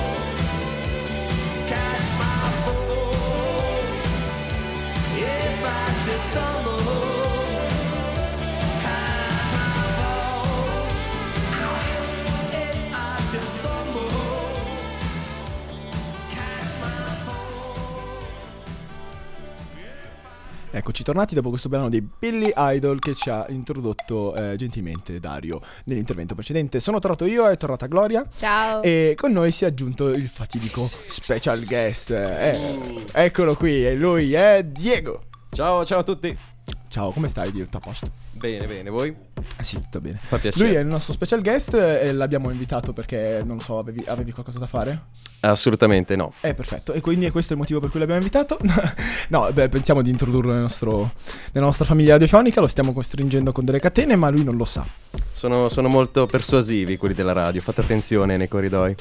Eccoci 20.72 21.04
tornati 21.04 21.36
dopo 21.36 21.50
questo 21.50 21.68
brano 21.68 21.90
dei 21.90 22.02
Billy 22.02 22.54
Idol 22.56 23.00
che 23.00 23.14
ci 23.14 23.30
ha 23.30 23.46
introdotto 23.50 24.34
eh, 24.34 24.56
gentilmente 24.56 25.20
Dario 25.20 25.62
nell'intervento 25.86 26.36
precedente. 26.36 26.80
Sono 26.80 27.00
tornato 27.00 27.26
io, 27.26 27.48
è 27.48 27.58
tornata 27.58 27.86
Gloria 27.88 28.26
Ciao. 28.38 28.82
e 28.82 29.14
con 29.18 29.32
noi 29.32 29.52
si 29.52 29.66
è 29.66 29.68
aggiunto 29.68 30.10
il 30.10 30.28
fatidico 30.28 30.88
special 31.08 31.66
guest. 31.66 32.12
Eh, 32.12 32.58
eccolo 33.14 33.56
qui, 33.56 33.86
e 33.86 33.96
lui 33.96 34.34
è 34.34 34.64
Diego. 34.64 35.29
Ciao, 35.60 35.84
ciao 35.84 36.00
a 36.00 36.04
tutti. 36.04 36.38
Ciao, 36.88 37.12
come 37.12 37.28
stai 37.28 37.52
Diego? 37.52 37.66
Tutto 37.66 37.76
a 37.76 37.80
posto? 37.82 38.10
Bene, 38.40 38.68
bene, 38.68 38.90
voi? 38.90 39.14
Ah 39.58 39.64
sì, 39.64 39.76
tutto 39.76 40.00
bene. 40.00 40.18
Fa 40.22 40.38
piacere. 40.38 40.66
Lui 40.66 40.76
è 40.76 40.80
il 40.80 40.88
nostro 40.88 41.12
special 41.12 41.42
guest 41.42 41.74
e 41.74 42.14
l'abbiamo 42.14 42.50
invitato 42.52 42.94
perché, 42.94 43.42
non 43.44 43.58
lo 43.58 43.62
so, 43.62 43.80
avevi, 43.80 44.02
avevi 44.08 44.32
qualcosa 44.32 44.60
da 44.60 44.68
fare? 44.68 45.08
Assolutamente 45.42 46.16
no. 46.16 46.32
Eh, 46.40 46.54
perfetto. 46.54 46.94
E 46.94 47.02
quindi 47.02 47.26
è 47.26 47.32
questo 47.32 47.52
il 47.52 47.60
motivo 47.60 47.82
per 47.82 47.90
cui 47.90 48.00
l'abbiamo 48.00 48.22
invitato? 48.22 48.58
no, 49.28 49.52
beh, 49.52 49.68
pensiamo 49.68 50.02
di 50.02 50.10
introdurlo 50.10 50.54
nel 50.54 50.62
nostro- 50.62 51.12
nella 51.52 51.66
nostra 51.66 51.84
famiglia 51.84 52.14
radiofonica, 52.14 52.62
lo 52.62 52.68
stiamo 52.68 52.94
costringendo 52.94 53.52
con 53.52 53.66
delle 53.66 53.80
catene, 53.82 54.16
ma 54.16 54.30
lui 54.30 54.46
non 54.46 54.56
lo 54.56 54.66
sa. 54.66 54.86
Sono, 55.34 55.70
sono 55.70 55.88
molto 55.88 56.26
persuasivi 56.26 56.98
quelli 56.98 57.14
della 57.14 57.32
radio, 57.32 57.62
fate 57.62 57.82
attenzione 57.82 58.36
nei 58.36 58.50
corridoi. 58.50 58.94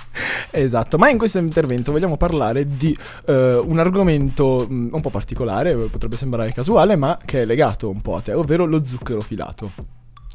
Esatto, 0.51 0.97
ma 0.97 1.11
in 1.11 1.19
questo 1.19 1.39
intervento 1.39 1.91
vogliamo 1.91 2.17
parlare 2.17 2.77
di 2.77 2.97
eh, 3.27 3.57
un 3.57 3.79
argomento 3.81 4.67
mm, 4.71 4.89
un 4.93 5.01
po' 5.01 5.11
particolare, 5.11 5.75
potrebbe 5.75 6.17
sembrare 6.17 6.53
casuale, 6.53 6.95
ma 6.95 7.19
che 7.25 7.43
è 7.43 7.45
legato 7.45 7.91
un 7.91 8.01
po' 8.01 8.15
a 8.15 8.21
te, 8.21 8.33
ovvero 8.33 8.67
lo 8.67 8.85
zucchero 8.87 9.21
filato. 9.29 9.71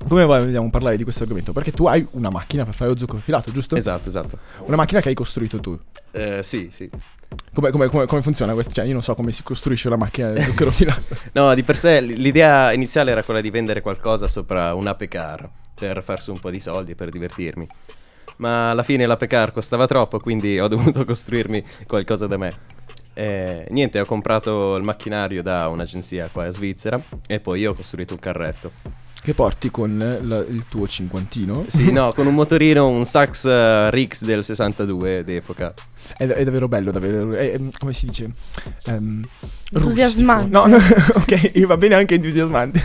Come 0.08 0.26
vogliamo 0.26 0.70
parlare 0.70 0.98
di 0.98 1.04
questo 1.04 1.24
argomento? 1.24 1.54
Perché 1.54 1.72
tu 1.72 1.86
hai 1.86 2.06
una 2.12 2.30
macchina 2.30 2.66
per 2.66 2.74
fare 2.74 2.92
lo 2.92 2.98
zucchero 2.98 3.20
filato, 3.20 3.52
giusto? 3.52 3.76
Esatto, 3.76 4.10
esatto. 4.10 4.38
Una 4.66 4.76
macchina 4.76 5.00
che 5.02 5.10
hai 5.10 5.16
costruito 5.16 5.60
tu. 5.60 5.80
Eh, 6.12 6.40
sì, 6.44 6.68
sì. 6.72 6.90
Come, 7.54 7.72
come- 7.72 7.88
come- 7.88 8.06
come 8.06 8.22
funziona 8.22 8.54
questo? 8.54 8.74
Cioè, 8.74 8.86
io 8.86 8.94
non 8.94 9.02
so 9.02 9.16
come 9.16 9.32
si 9.32 9.42
costruisce 9.44 9.88
una 9.88 9.96
macchina 9.98 10.32
di 10.32 10.42
zucchero 10.42 10.72
filato. 10.72 11.16
No, 11.32 11.54
di 11.56 11.64
per 11.64 11.78
sé 11.78 12.02
l'idea 12.02 12.72
iniziale 12.74 13.12
era 13.12 13.24
quella 13.24 13.42
di 13.42 13.50
vendere 13.50 13.82
qualcosa 13.82 14.28
sopra 14.28 14.74
un 14.74 14.88
Ape 14.88 15.08
Car 15.08 15.50
per 15.74 16.04
farsi 16.04 16.30
un 16.30 16.40
po' 16.40 16.50
di 16.52 16.60
soldi, 16.60 16.96
per 16.96 17.10
divertirmi. 17.10 17.68
Ma 18.38 18.72
alla 18.72 18.84
fine 18.84 19.06
l'Ape 19.06 19.28
Car 19.28 19.52
costava 19.52 19.86
troppo, 19.86 20.20
quindi 20.20 20.60
ho 20.60 20.68
dovuto 20.68 21.06
costruirmi 21.06 21.64
qualcosa 21.88 22.28
da 22.28 22.38
me. 22.38 22.54
Eh, 23.15 23.67
niente, 23.69 23.99
ho 23.99 24.06
comprato 24.06 24.76
il 24.76 24.84
macchinario 24.84 25.43
da 25.43 25.67
un'agenzia 25.67 26.30
qua 26.32 26.45
in 26.47 26.52
Svizzera 26.52 27.02
e 27.28 27.39
poi 27.39 27.60
io 27.62 27.71
ho 27.71 27.73
costruito 27.76 28.13
un 28.13 28.19
carretto. 28.19 28.71
che 29.23 29.34
porti 29.34 29.71
con 29.71 30.19
la- 30.21 30.39
il 30.39 30.65
tuo 30.67 30.86
cinquantino. 30.86 31.63
Sì, 31.67 31.91
no, 31.93 32.12
con 32.15 32.28
un 32.28 32.34
motorino, 32.34 32.89
un 32.89 33.06
Sax 33.06 33.45
eh, 33.45 33.89
Rix 33.89 34.23
del 34.26 34.43
62 34.43 35.23
d'epoca. 35.23 35.73
È, 36.17 36.26
è 36.26 36.43
davvero 36.43 36.67
bello, 36.67 36.91
davvero. 36.91 37.32
è- 37.32 37.54
è- 37.54 37.60
come 37.80 37.93
si 37.93 38.08
dice? 38.08 38.32
Ehm, 38.88 39.23
Entusiasmante. 39.71 40.49
No, 40.49 40.65
no, 40.65 40.76
ok, 41.15 41.65
va 41.65 41.78
bene 41.78 41.95
anche 41.95 42.15
entusiasmante. 42.15 42.84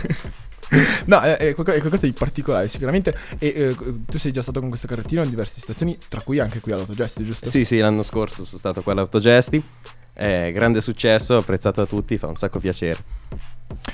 No, 1.05 1.19
è, 1.19 1.35
è 1.37 1.53
qualcosa, 1.55 1.77
è 1.77 1.79
qualcosa 1.81 2.05
di 2.05 2.11
particolare 2.13 2.67
sicuramente 2.67 3.11
E 3.39 3.47
eh, 3.47 3.75
tu 4.05 4.19
sei 4.19 4.31
già 4.31 4.43
stato 4.43 4.59
con 4.59 4.69
questo 4.69 4.85
carrettino 4.85 5.23
in 5.23 5.29
diverse 5.31 5.59
situazioni 5.59 5.97
Tra 6.07 6.21
cui 6.21 6.37
anche 6.37 6.59
qui 6.59 6.71
all'Autogesti, 6.71 7.25
giusto? 7.25 7.49
Sì, 7.49 7.65
sì, 7.65 7.79
l'anno 7.79 8.03
scorso 8.03 8.45
sono 8.45 8.59
stato 8.59 8.81
qua 8.83 8.91
all'Autogesti. 8.93 9.61
Eh, 10.21 10.51
grande 10.51 10.81
successo, 10.81 11.37
apprezzato 11.37 11.79
da 11.79 11.87
tutti, 11.87 12.17
fa 12.17 12.27
un 12.27 12.35
sacco 12.35 12.59
piacere. 12.59 12.97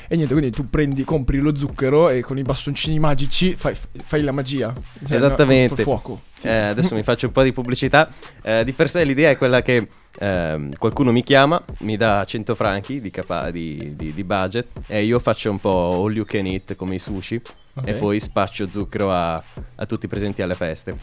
E 0.08 0.16
niente, 0.16 0.34
quindi 0.34 0.52
tu 0.52 0.70
prendi, 0.70 1.04
compri 1.04 1.38
lo 1.40 1.56
zucchero 1.56 2.10
E 2.10 2.22
con 2.22 2.38
i 2.38 2.42
bastoncini 2.44 2.98
magici 2.98 3.56
fai, 3.56 3.76
fai 3.76 4.22
la 4.24 4.32
magia 4.32 4.74
Cioè, 5.06 5.16
Esattamente. 5.18 5.76
col 5.76 5.84
fuoco 5.84 6.22
Eh, 6.42 6.50
adesso 6.50 6.96
mi 6.96 7.04
faccio 7.04 7.28
un 7.28 7.32
po' 7.34 7.44
di 7.44 7.52
pubblicità. 7.52 8.08
Eh, 8.42 8.64
di 8.64 8.72
per 8.74 8.90
sé 8.90 9.04
l'idea 9.04 9.30
è 9.32 9.38
quella 9.38 9.62
che 9.62 9.88
ehm, 10.18 10.76
qualcuno 10.78 11.12
mi 11.12 11.24
chiama, 11.24 11.62
mi 11.80 11.98
dà 11.98 12.24
100 12.26 12.56
franchi 12.56 13.02
di, 13.02 13.12
capa- 13.12 13.52
di- 13.52 13.94
di- 13.96 14.14
di 14.14 14.24
budget 14.24 14.68
e 14.88 15.04
io 15.04 15.20
faccio 15.20 15.52
un 15.52 15.60
po' 15.60 15.92
all 16.04 16.16
you 16.16 16.26
can 16.26 16.46
eat 16.48 16.76
come 16.76 16.96
i 16.96 17.00
sushi 17.00 17.40
Ok. 17.76 17.88
e 17.88 17.94
poi 17.96 18.20
spaccio 18.20 18.70
zucchero 18.72 19.12
a, 19.12 19.36
a 19.76 19.86
tutti 19.86 20.06
i 20.06 20.10
presenti 20.10 20.42
alle 20.42 20.56
feste. 20.56 20.98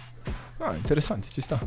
Ah, 0.58 0.74
interessante, 0.74 1.28
ci 1.30 1.40
sta 1.40 1.60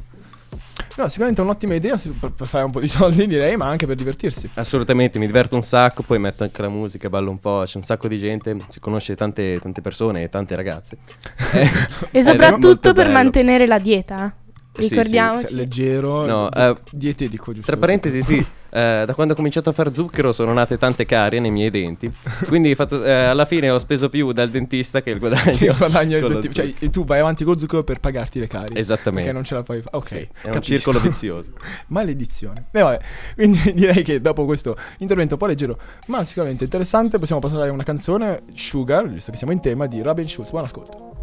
No, 0.98 1.08
sicuramente 1.10 1.42
è 1.42 1.44
un'ottima 1.44 1.74
idea 1.74 2.00
per, 2.20 2.32
per 2.32 2.48
fare 2.48 2.64
un 2.64 2.72
po' 2.72 2.80
di 2.80 2.88
soldi, 2.88 3.28
direi, 3.28 3.58
ma 3.58 3.68
anche 3.68 3.86
per 3.86 3.96
divertirsi. 3.96 4.50
Assolutamente, 4.54 5.20
mi 5.20 5.26
diverto 5.26 5.56
un 5.56 5.62
sacco, 5.62 6.04
poi 6.04 6.20
metto 6.20 6.44
anche 6.44 6.62
la 6.62 6.70
musica, 6.70 7.10
ballo 7.10 7.30
un 7.32 7.40
po', 7.40 7.64
c'è 7.66 7.78
un 7.78 7.84
sacco 7.84 8.08
di 8.08 8.18
gente, 8.18 8.56
si 8.70 8.80
conosce 8.80 9.16
tante, 9.16 9.60
tante 9.60 9.82
persone 9.82 10.24
e 10.24 10.30
tante 10.30 10.56
ragazze. 10.56 10.98
Eh, 11.56 11.70
E 12.12 12.20
è 12.20 12.24
soprattutto 12.24 12.94
per 12.94 13.06
bello. 13.06 13.18
mantenere 13.18 13.68
la 13.68 13.80
dieta. 13.80 14.34
Sì, 14.76 14.84
sì. 14.84 14.90
Ricordiamoci. 14.90 15.46
Cioè, 15.46 15.54
leggero, 15.56 16.26
No, 16.26 16.50
di- 16.52 16.60
eh, 16.60 16.76
dietetico, 16.92 17.54
giusto? 17.54 17.72
Tra 17.72 17.78
parentesi, 17.80 18.22
sì, 18.24 18.38
eh, 18.38 19.04
da 19.06 19.14
quando 19.14 19.34
ho 19.34 19.36
cominciato 19.36 19.70
a 19.70 19.74
fare 19.74 19.94
zucchero 19.94 20.34
sono 20.34 20.52
nate 20.54 20.78
tante 20.78 21.06
carie 21.06 21.40
nei 21.40 21.52
miei 21.52 21.70
denti. 21.72 22.12
Quindi 22.48 22.76
fatto- 22.76 23.04
eh, 23.04 23.12
alla 23.12 23.46
fine 23.46 23.70
ho 23.70 23.78
speso 23.78 24.10
più 24.10 24.32
dal 24.34 24.50
dentista 24.50 25.02
che 25.02 25.12
il 25.12 25.20
guadagno. 25.20 25.56
Che 25.56 25.66
il 25.66 25.76
con 26.22 26.32
lo 26.32 26.40
denti- 26.40 26.54
cioè, 26.54 26.74
e 26.80 26.90
tu 26.90 27.06
vai 27.06 27.20
avanti 27.20 27.44
col 27.44 27.58
zucchero 27.60 27.84
per 27.84 28.00
pagarti 28.00 28.40
le 28.40 28.48
carie. 28.48 28.78
Esattamente. 28.78 29.22
Perché 29.22 29.32
non 29.34 29.44
ce 29.44 29.54
la 29.56 29.64
fai 29.64 29.82
fare. 29.82 29.96
Ok. 29.98 30.08
Sì, 30.08 30.16
è 30.16 30.28
un 30.48 30.52
capisco. 30.54 30.62
circolo 30.62 31.00
vizioso. 31.00 31.52
Maledizione. 31.88 32.68
E 32.72 32.82
vabbè, 32.82 33.00
quindi 33.36 33.72
direi 33.74 34.04
che 34.04 34.20
dopo 34.22 34.46
questo 34.46 34.76
intervento 35.00 35.36
un 35.36 35.40
po' 35.40 35.46
leggero, 35.48 35.80
ma 36.08 36.24
sicuramente 36.26 36.64
interessante, 36.66 37.18
possiamo 37.20 37.40
passare 37.42 37.70
a 37.70 37.72
una 37.72 37.84
canzone, 37.84 38.44
Sugar, 38.54 39.08
visto 39.10 39.32
che 39.32 39.38
siamo 39.38 39.54
in 39.54 39.62
tema, 39.62 39.88
di 39.88 40.02
Robin 40.02 40.28
Schulz. 40.28 40.50
Buon 40.52 40.66
ascolto. 40.66 41.15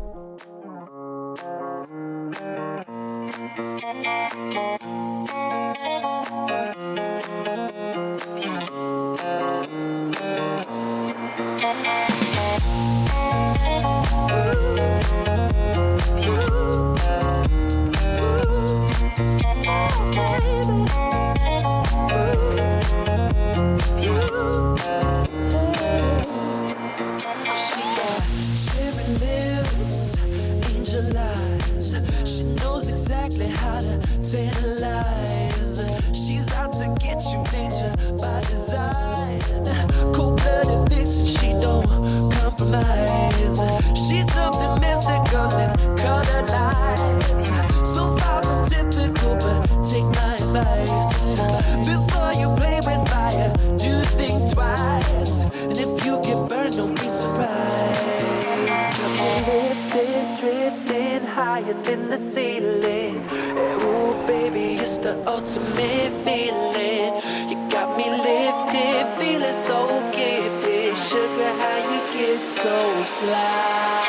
Ultimate 65.26 66.12
feeling. 66.24 67.14
You 67.48 67.56
got 67.68 67.96
me 67.96 68.10
lifted, 68.10 69.06
feeling 69.18 69.58
so 69.66 69.86
gifted. 70.12 70.96
Sugar, 71.08 71.52
how 71.60 71.76
you 71.90 72.00
get 72.12 72.40
so 72.60 72.76
fly? 73.18 74.02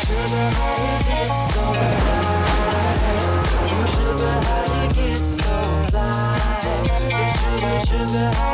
Sugar, 0.00 0.50
how 0.58 0.74
you 0.84 0.96
get 1.08 1.28
so 1.52 1.64
fly? 2.00 2.22
Sugar, 3.92 4.36
how 4.48 4.64
you 4.82 4.88
get 4.92 5.16
so 5.16 5.56
fly? 5.90 6.60
Sugar, 7.10 7.78
sugar, 7.86 8.30
how 8.34 8.53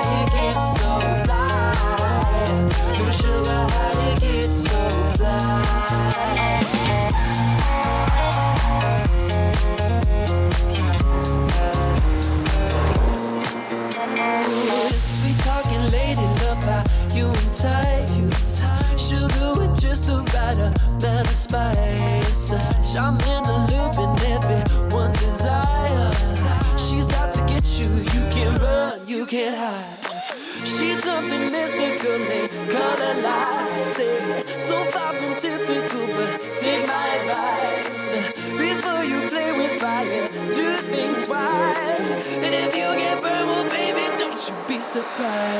be 45.20 45.59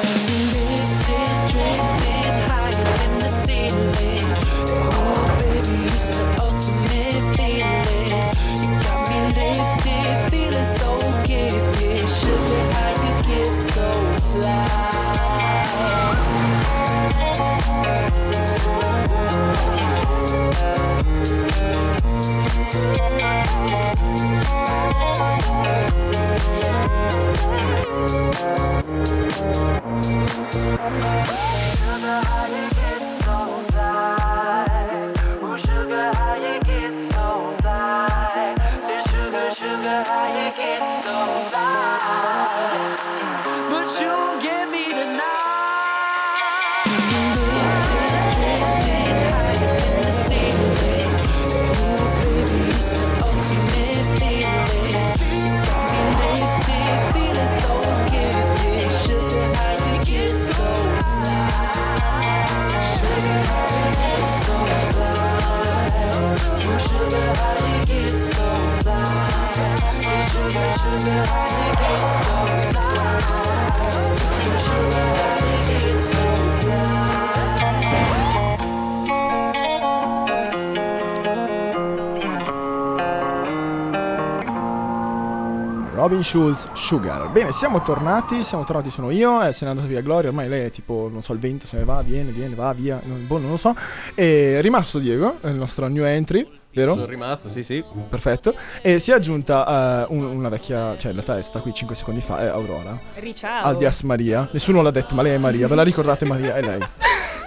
Sugar, 30.91 31.20
Robin 86.01 86.25
Schulz, 86.25 86.69
Sugar. 86.73 87.29
Bene, 87.29 87.53
siamo 87.53 87.83
tornati, 87.83 88.43
siamo 88.43 88.65
tornati, 88.65 88.91
sono 88.91 89.11
io, 89.11 89.43
e 89.43 89.53
se 89.53 89.65
n'è 89.65 89.71
andata 89.71 89.87
via 89.87 90.01
Gloria, 90.01 90.31
ormai 90.31 90.49
lei 90.49 90.65
è 90.65 90.71
tipo, 90.71 91.11
non 91.13 91.23
so, 91.23 91.35
il 91.35 91.39
vento, 91.39 91.67
se 91.67 91.77
ne 91.77 91.85
va, 91.85 92.01
viene, 92.01 92.31
viene, 92.31 92.55
va, 92.55 92.73
via, 92.73 92.99
non, 93.05 93.27
boh, 93.27 93.39
non 93.39 93.51
lo 93.51 93.57
so. 93.59 93.77
E 94.15 94.59
è 94.59 94.61
rimasto 94.63 94.99
Diego, 94.99 95.37
è 95.41 95.49
il 95.49 95.57
nostro 95.57 95.87
new 95.89 96.05
entry, 96.05 96.60
vero? 96.73 96.93
Sono 96.93 97.07
rimasto, 97.07 97.49
sì, 97.49 97.63
sì. 97.63 97.83
Perfetto. 98.09 98.55
E 98.83 98.99
si 98.99 99.11
è 99.11 99.15
aggiunta 99.15 100.07
eh, 100.09 100.15
un- 100.15 100.25
una 100.25 100.49
vecchia, 100.49 100.97
cioè 100.99 101.11
in 101.13 101.17
realtà 101.17 101.39
è 101.39 101.43
stata 101.43 101.61
qui 101.61 101.73
5 101.75 101.95
secondi 101.97 102.21
fa, 102.21 102.41
è 102.41 102.47
Aurora. 102.47 102.99
Riciao. 103.17 103.65
Alias 103.65 104.03
Maria. 104.03 104.49
Nessuno 104.53 104.83
l'ha 104.83 104.91
detto, 104.91 105.15
ma 105.15 105.23
lei 105.23 105.35
è 105.35 105.39
Maria. 105.39 105.67
Ve 105.69 105.75
la 105.75 105.83
ricordate 105.83 106.25
Maria? 106.25 106.55
È 106.55 106.61
lei. 106.63 106.79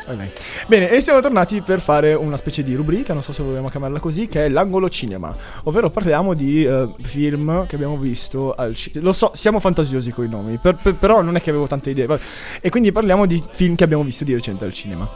È 0.06 0.14
lei. 0.16 0.30
Bene, 0.68 0.90
e 0.90 1.00
siamo 1.00 1.22
tornati 1.22 1.62
per 1.62 1.80
fare 1.80 2.14
una 2.14 2.36
specie 2.36 2.62
di 2.62 2.76
rubrica, 2.76 3.14
non 3.14 3.24
so 3.24 3.32
se 3.32 3.42
vogliamo 3.42 3.70
chiamarla 3.70 4.00
così, 4.00 4.28
che 4.28 4.46
è 4.46 4.50
l'angolo 4.50 4.90
cinema. 4.90 5.34
Ovvero 5.64 5.90
parliamo 5.90 6.34
di 6.34 6.66
eh, 6.66 6.90
film 7.02 7.66
che 7.68 7.76
abbiamo 7.76 7.98
visto 7.98 8.54
al 8.54 8.76
cinema. 8.76 9.06
Lo 9.06 9.14
so, 9.14 9.32
siamo 9.34 9.62
fantasiosi 9.62 10.12
con 10.12 10.26
i 10.26 10.28
nomi, 10.28 10.58
per- 10.58 10.76
per- 10.76 10.96
però 10.96 11.22
non 11.22 11.38
è 11.38 11.42
che 11.42 11.50
avevo 11.52 11.68
tante 11.68 11.90
idee. 11.92 12.06
vabbè. 12.06 12.22
E 12.60 12.70
quindi 12.70 12.92
parliamo 12.92 13.26
di 13.26 13.42
film 13.50 13.76
che 13.76 13.86
abbiamo 13.86 14.04
visto 14.04 14.26
di 14.26 14.34
recente 14.34 14.66
al 14.66 14.74
cinema. 14.74 15.10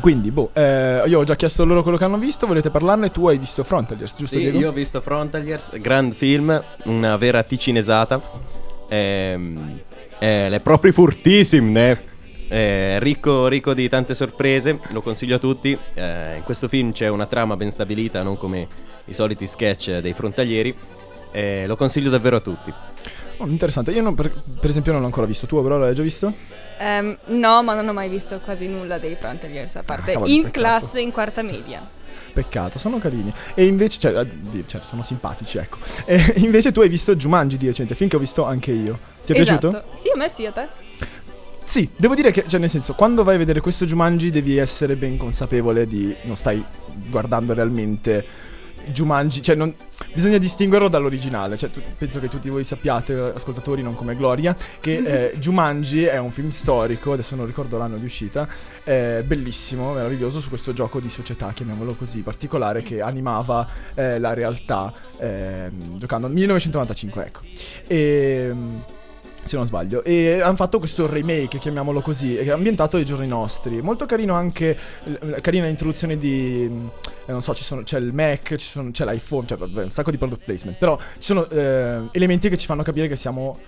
Quindi, 0.00 0.30
boh, 0.30 0.50
eh, 0.52 1.02
io 1.06 1.18
ho 1.18 1.24
già 1.24 1.36
chiesto 1.36 1.64
loro 1.64 1.82
quello 1.82 1.96
che 1.96 2.04
hanno 2.04 2.18
visto, 2.18 2.46
volete 2.46 2.70
parlarne? 2.70 3.10
Tu 3.10 3.26
hai 3.28 3.38
visto 3.38 3.64
Frontaliers, 3.64 4.16
giusto 4.16 4.36
Sì, 4.36 4.42
Diego? 4.42 4.58
io 4.58 4.68
ho 4.68 4.72
visto 4.72 5.00
Frontaliers, 5.00 5.78
gran 5.80 6.12
film, 6.12 6.62
una 6.84 7.16
vera 7.16 7.42
ticinesata. 7.42 8.20
Ehm, 8.88 9.80
eh, 10.18 10.48
è 10.48 10.60
proprio 10.60 10.92
fortissime. 10.92 12.14
È 12.48 12.98
ricco, 13.00 13.48
ricco 13.48 13.74
di 13.74 13.88
tante 13.88 14.14
sorprese, 14.14 14.78
lo 14.90 15.00
consiglio 15.02 15.36
a 15.36 15.38
tutti. 15.38 15.76
Eh, 15.94 16.36
in 16.36 16.42
questo 16.44 16.68
film 16.68 16.92
c'è 16.92 17.08
una 17.08 17.26
trama 17.26 17.56
ben 17.56 17.72
stabilita, 17.72 18.22
non 18.22 18.38
come 18.38 18.68
i 19.06 19.14
soliti 19.14 19.46
sketch 19.48 19.98
dei 19.98 20.12
frontalieri. 20.12 20.74
Eh, 21.32 21.64
lo 21.66 21.74
consiglio 21.74 22.08
davvero 22.10 22.36
a 22.36 22.40
tutti. 22.40 22.72
Oh, 23.38 23.46
interessante, 23.46 23.90
io 23.90 24.02
non- 24.02 24.14
per, 24.14 24.32
per 24.60 24.70
esempio 24.70 24.92
non 24.92 25.00
l'ho 25.00 25.06
ancora 25.06 25.26
visto, 25.26 25.46
tu 25.46 25.56
Aurora 25.56 25.84
l'hai 25.84 25.94
già 25.94 26.02
visto? 26.02 26.32
Ehm, 26.78 27.16
no, 27.26 27.62
ma 27.62 27.74
non 27.74 27.86
ho 27.88 27.92
mai 27.92 28.08
visto 28.08 28.38
quasi 28.40 28.66
nulla 28.66 28.98
dei 28.98 29.14
Frontaliers, 29.18 29.76
a 29.76 29.82
parte 29.82 30.10
Ah, 30.10 30.14
cavolo, 30.14 30.30
in 30.30 30.42
peccato. 30.42 30.58
classe 30.60 31.00
in 31.00 31.10
quarta 31.12 31.42
media. 31.42 31.86
Peccato, 32.32 32.78
sono 32.78 32.98
carini. 32.98 33.32
E 33.54 33.64
invece, 33.66 33.98
cioè, 33.98 34.18
eh, 34.20 34.64
cioè, 34.66 34.80
sono 34.86 35.02
simpatici, 35.02 35.56
ecco. 35.58 35.78
E 36.06 36.34
invece 36.36 36.72
tu 36.72 36.80
hai 36.80 36.88
visto 36.88 37.14
Jumanji 37.16 37.56
di 37.56 37.66
recente, 37.66 37.94
film 37.94 38.10
che 38.10 38.16
ho 38.16 38.20
visto 38.20 38.44
anche 38.44 38.72
io. 38.72 38.98
Ti 39.24 39.32
è 39.32 39.40
esatto. 39.40 39.68
piaciuto? 39.70 39.96
Sì, 39.98 40.08
a 40.10 40.16
me 40.16 40.28
sì, 40.28 40.46
a 40.46 40.52
te. 40.52 40.68
Sì, 41.64 41.88
devo 41.96 42.14
dire 42.14 42.30
che, 42.30 42.44
cioè, 42.46 42.60
nel 42.60 42.70
senso, 42.70 42.94
quando 42.94 43.24
vai 43.24 43.34
a 43.34 43.38
vedere 43.38 43.60
questo 43.60 43.84
Jumanji 43.86 44.30
devi 44.30 44.56
essere 44.56 44.94
ben 44.96 45.16
consapevole 45.16 45.86
di 45.86 46.14
non 46.22 46.36
stai 46.36 46.62
guardando 47.08 47.54
realmente 47.54 48.24
Jumanji, 48.92 49.42
cioè 49.42 49.54
non, 49.54 49.74
bisogna 50.12 50.38
distinguerlo 50.38 50.88
dall'originale, 50.88 51.56
cioè 51.56 51.70
tu- 51.70 51.82
penso 51.98 52.20
che 52.20 52.28
tutti 52.28 52.48
voi 52.48 52.64
sappiate, 52.64 53.14
ascoltatori 53.34 53.82
non 53.82 53.94
come 53.94 54.14
Gloria, 54.16 54.56
che 54.80 55.30
eh, 55.32 55.38
Jumanji 55.38 56.04
è 56.04 56.18
un 56.18 56.30
film 56.30 56.50
storico, 56.50 57.12
adesso 57.12 57.36
non 57.36 57.46
ricordo 57.46 57.78
l'anno 57.78 57.96
di 57.96 58.04
uscita, 58.04 58.48
eh, 58.84 59.22
bellissimo, 59.26 59.92
meraviglioso 59.92 60.40
su 60.40 60.48
questo 60.48 60.72
gioco 60.72 61.00
di 61.00 61.10
società, 61.10 61.52
chiamiamolo 61.52 61.94
così, 61.94 62.20
particolare 62.20 62.82
che 62.82 63.00
animava 63.00 63.68
eh, 63.94 64.18
la 64.18 64.34
realtà 64.34 64.92
ehm, 65.18 65.96
giocando 65.98 66.26
nel 66.26 66.36
1995, 66.36 67.24
ecco. 67.24 67.40
E 67.86 68.54
se 69.46 69.56
non 69.56 69.66
sbaglio. 69.66 70.02
E 70.04 70.40
hanno 70.40 70.56
fatto 70.56 70.78
questo 70.78 71.06
remake, 71.06 71.58
chiamiamolo 71.58 72.00
così, 72.00 72.38
ambientato 72.48 72.96
ai 72.96 73.04
giorni 73.04 73.26
nostri. 73.26 73.80
Molto 73.82 74.06
carino 74.06 74.34
anche, 74.34 74.76
carina 75.40 75.66
l'introduzione 75.66 76.16
di, 76.18 76.64
eh, 77.26 77.32
non 77.32 77.42
so, 77.42 77.54
sono- 77.54 77.82
c'è 77.82 77.98
il 77.98 78.12
Mac, 78.12 78.54
sono- 78.58 78.90
c'è 78.90 79.04
l'iPhone, 79.04 79.46
cioè 79.46 79.58
vabbè, 79.58 79.84
un 79.84 79.90
sacco 79.90 80.10
di 80.10 80.18
product 80.18 80.44
placement. 80.44 80.78
Però 80.78 80.96
ci 80.98 81.04
sono 81.20 81.48
eh, 81.48 82.00
elementi 82.12 82.48
che 82.48 82.56
ci 82.56 82.66
fanno 82.66 82.82
capire 82.82 83.08
che 83.08 83.16
siamo 83.16 83.58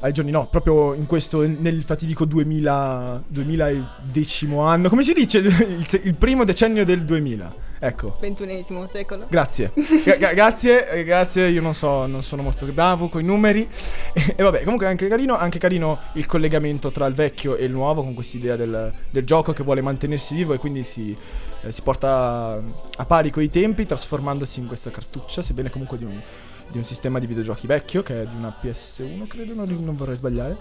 ai 0.00 0.12
giorni 0.12 0.30
no, 0.30 0.46
proprio 0.48 0.94
in 0.94 1.06
questo, 1.06 1.46
nel 1.46 1.82
fatidico 1.82 2.24
2000, 2.24 3.24
2010 3.26 4.48
anno, 4.56 4.88
come 4.88 5.02
si 5.02 5.12
dice? 5.12 5.38
Il, 5.44 6.00
il 6.02 6.16
primo 6.16 6.44
decennio 6.44 6.84
del 6.84 7.04
2000. 7.04 7.72
Ecco. 7.84 8.16
Ventunesimo 8.18 8.86
secolo. 8.86 9.26
Grazie. 9.28 9.70
Gra- 10.04 10.16
gra- 10.16 10.32
grazie, 10.32 10.88
eh, 10.90 11.04
grazie. 11.04 11.48
Io 11.48 11.60
non 11.60 11.74
so, 11.74 12.06
non 12.06 12.22
sono 12.22 12.40
molto 12.40 12.64
bravo 12.66 13.08
con 13.08 13.20
i 13.20 13.24
numeri. 13.24 13.68
E, 14.36 14.42
vabbè, 14.42 14.62
comunque 14.62 14.86
anche 14.86 15.06
carino, 15.06 15.36
anche 15.36 15.58
carino 15.58 15.98
il 16.14 16.26
collegamento 16.26 16.90
tra 16.90 17.06
il 17.06 17.14
vecchio 17.14 17.56
e 17.56 17.64
il 17.64 17.72
nuovo, 17.72 18.02
con 18.02 18.14
quest'idea 18.14 18.56
del, 18.56 18.92
del 19.10 19.24
gioco 19.24 19.52
che 19.52 19.62
vuole 19.62 19.82
mantenersi 19.82 20.34
vivo 20.34 20.54
e 20.54 20.58
quindi 20.58 20.82
si, 20.82 21.16
eh, 21.62 21.72
si 21.72 21.82
porta 21.82 22.62
a 22.96 23.04
pari 23.04 23.30
coi 23.30 23.50
tempi, 23.50 23.84
trasformandosi 23.84 24.60
in 24.60 24.66
questa 24.66 24.90
cartuccia, 24.90 25.42
sebbene 25.42 25.70
comunque 25.70 25.98
di 25.98 26.04
un, 26.04 26.18
di 26.70 26.78
un 26.78 26.84
sistema 26.84 27.18
di 27.18 27.26
videogiochi 27.26 27.66
vecchio, 27.66 28.02
che 28.02 28.22
è 28.22 28.26
di 28.26 28.34
una 28.36 28.54
PS1, 28.60 29.26
credo, 29.26 29.54
non, 29.54 29.84
non 29.84 29.96
vorrei 29.96 30.16
sbagliare. 30.16 30.56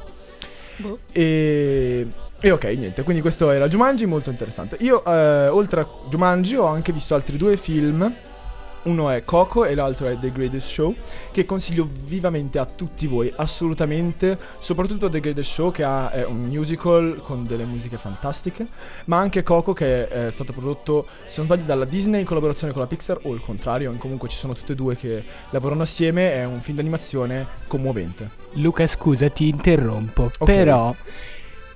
Boh. 0.78 1.00
E, 1.12 2.08
e 2.40 2.52
ok, 2.52 2.64
niente, 2.78 3.04
quindi 3.04 3.22
questo 3.22 3.52
era 3.52 3.68
Jumanji, 3.68 4.06
molto 4.06 4.30
interessante. 4.30 4.78
Io, 4.82 5.04
eh, 5.06 5.48
oltre 5.48 5.82
a 5.82 5.88
Jumanji, 6.10 6.56
ho 6.56 6.66
anche 6.66 6.92
visto 6.92 7.16
altri 7.16 7.38
due 7.38 7.58
film. 7.58 8.14
Uno 8.84 9.10
è 9.10 9.24
Coco 9.24 9.66
e 9.66 9.76
l'altro 9.76 10.08
è 10.08 10.18
The 10.20 10.32
Greatest 10.32 10.68
Show, 10.68 10.94
che 11.32 11.46
consiglio 11.46 11.88
vivamente 11.90 12.60
a 12.60 12.66
tutti 12.66 13.08
voi, 13.08 13.32
assolutamente, 13.36 14.38
soprattutto 14.60 15.10
The 15.10 15.20
Greatest 15.20 15.52
Show 15.52 15.72
che 15.72 15.84
ha, 15.84 16.12
è 16.12 16.26
un 16.26 16.44
musical 16.44 17.22
con 17.24 17.46
delle 17.46 17.66
musiche 17.66 17.98
fantastiche, 17.98 18.68
ma 19.06 19.20
anche 19.20 19.44
Coco 19.44 19.74
che 19.74 20.08
è 20.08 20.32
stato 20.32 20.52
prodotto, 20.52 21.06
se 21.26 21.38
non 21.38 21.46
sbaglio, 21.46 21.64
dalla 21.64 21.86
Disney 21.86 22.20
in 22.20 22.26
collaborazione 22.26 22.74
con 22.74 22.82
la 22.82 22.88
Pixar 22.88 23.20
o 23.24 23.34
il 23.34 23.42
contrario, 23.42 23.92
comunque 23.98 24.28
ci 24.28 24.38
sono 24.38 24.54
tutte 24.54 24.74
e 24.74 24.76
due 24.76 24.96
che 24.96 25.24
lavorano 25.52 25.84
assieme, 25.84 26.34
è 26.34 26.46
un 26.46 26.62
film 26.62 26.78
d'animazione 26.78 27.48
commovente. 27.68 28.30
Luca, 28.54 28.86
scusa, 28.88 29.30
ti 29.30 29.48
interrompo. 29.48 30.24
Ok. 30.24 30.46
Però 30.46 30.94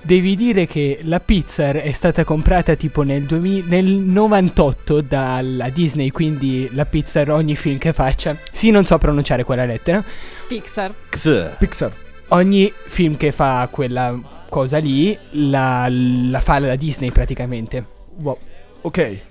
devi 0.01 0.35
dire 0.35 0.67
che 0.67 0.99
la 1.03 1.19
Pixar 1.19 1.77
è 1.77 1.91
stata 1.91 2.23
comprata 2.23 2.75
tipo 2.75 3.03
nel, 3.03 3.23
2000 3.23 3.65
nel 3.67 3.85
98 3.85 5.01
dalla 5.01 5.69
Disney, 5.69 6.11
quindi 6.11 6.69
la 6.73 6.85
Pixar 6.85 7.29
ogni 7.31 7.55
film 7.55 7.77
che 7.77 7.93
faccia. 7.93 8.35
Sì, 8.51 8.71
non 8.71 8.85
so 8.85 8.97
pronunciare 8.97 9.43
quella 9.43 9.65
lettera. 9.65 10.03
Pixar. 10.47 10.93
X. 11.09 11.57
Pixar. 11.57 11.91
Ogni 12.29 12.71
film 12.73 13.15
che 13.17 13.31
fa 13.31 13.67
quella 13.71 14.19
cosa 14.49 14.77
lì 14.79 15.17
la, 15.31 15.87
la 15.89 16.39
fa 16.39 16.59
la 16.59 16.75
Disney 16.75 17.11
praticamente. 17.11 17.85
Wow. 18.17 18.37
Ok. 18.81 19.21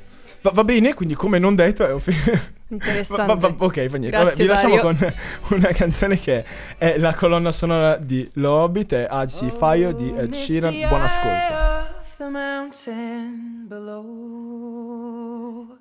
Va, 0.43 0.51
va 0.53 0.65
bene, 0.65 0.95
quindi 0.95 1.15
come 1.15 1.39
non 1.39 1.55
detto 1.55 1.87
è 1.87 1.93
un 1.93 2.01
film... 2.01 2.55
Interessante. 2.69 3.27
Va- 3.27 3.35
va- 3.35 3.49
va- 3.57 3.65
ok, 3.65 3.87
fa 3.89 3.97
niente. 3.97 4.17
Vabbè, 4.17 4.35
vi 4.35 4.47
lasciamo 4.47 4.77
Dario. 4.77 4.97
con 4.99 5.13
una 5.59 5.69
canzone 5.69 6.19
che 6.19 6.45
è 6.79 6.99
la 6.99 7.15
colonna 7.15 7.53
sonora 7.53 7.97
di 7.97 8.29
L'Hobbit, 8.35 8.93
è 8.95 9.09
I 9.11 9.29
See 9.29 9.51
Fire 9.51 9.95
di 9.95 10.13
Ed 10.17 10.35
Sheeran. 10.35 10.75
Buon 10.89 11.03
ascolto. 11.03 11.55
Of 12.01 12.17
the 12.17 12.29
mountain 12.29 13.65
below. 13.69 15.77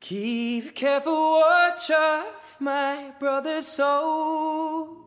Keep 0.00 0.74
careful 0.74 1.40
watch 1.40 1.90
of 1.90 2.56
my 2.58 3.12
brother's 3.18 3.66
souls. 3.66 5.00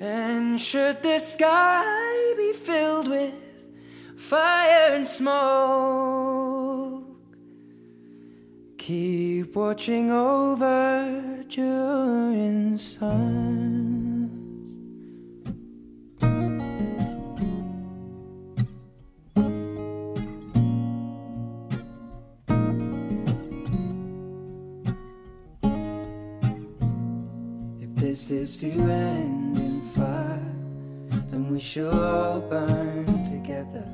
And 0.00 0.58
should 0.60 1.00
the 1.02 1.20
sky 1.20 2.34
be 2.36 2.52
filled 2.52 3.06
with 3.08 3.32
fire 4.16 4.94
and 4.96 5.06
smoke, 5.06 6.53
keep 8.86 9.56
watching 9.56 10.10
over 10.10 11.42
during 11.48 12.76
suns. 12.76 14.28
If 27.80 27.94
this 27.94 28.30
is 28.30 28.58
to 28.58 28.66
end 28.66 29.56
in 29.56 29.80
fire, 29.94 30.42
then 31.30 31.48
we 31.50 31.58
shall 31.58 31.98
all 31.98 32.40
burn 32.40 33.06
together. 33.24 33.88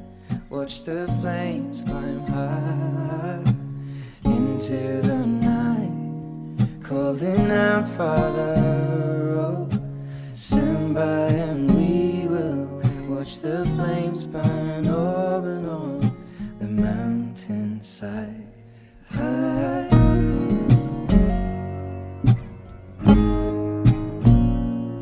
Watch 0.48 0.83
the 0.83 1.07
flames 1.20 1.85
climb 1.85 2.26
high 2.26 3.60
into 4.61 5.01
the 5.09 5.27
night, 5.27 5.90
calling 6.83 7.51
out, 7.51 7.88
Father, 7.96 8.55
oh, 9.38 9.66
stand 10.35 10.94
by 10.94 11.29
and 11.29 11.70
we 11.75 12.27
will 12.29 12.66
watch 13.09 13.38
the 13.38 13.64
flames 13.75 14.27
burn 14.27 14.87
up 14.87 15.44
and 15.44 15.66
on 15.66 16.01
the 16.59 16.66
mountainside. 16.66 18.46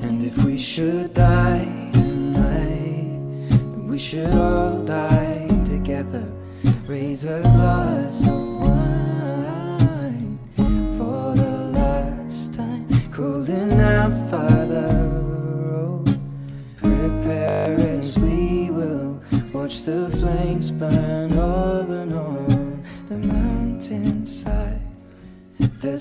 And 0.06 0.22
if 0.24 0.38
we 0.44 0.56
should 0.56 1.14
die 1.14 1.90
tonight, 1.92 3.18
we 3.90 3.98
should 3.98 4.32
all 4.34 4.84
die 4.84 5.48
together. 5.64 6.32
Raise 6.86 7.24
a 7.24 7.42
glass 7.42 8.07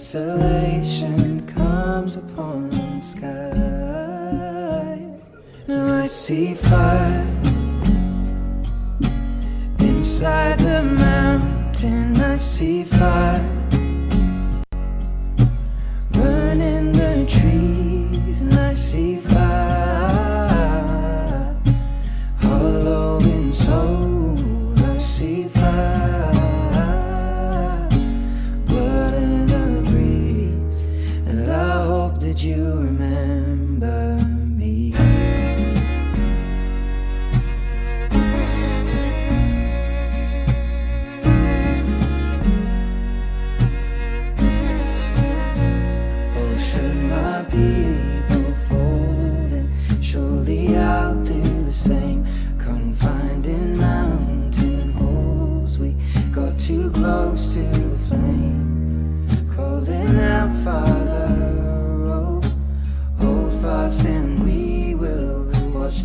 Desolation 0.10 1.46
comes 1.48 2.16
upon 2.16 2.70
the 2.70 3.02
sky. 3.02 3.28
Now 5.68 6.02
I 6.02 6.06
see 6.06 6.54
fire 6.54 6.97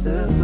the 0.03 0.42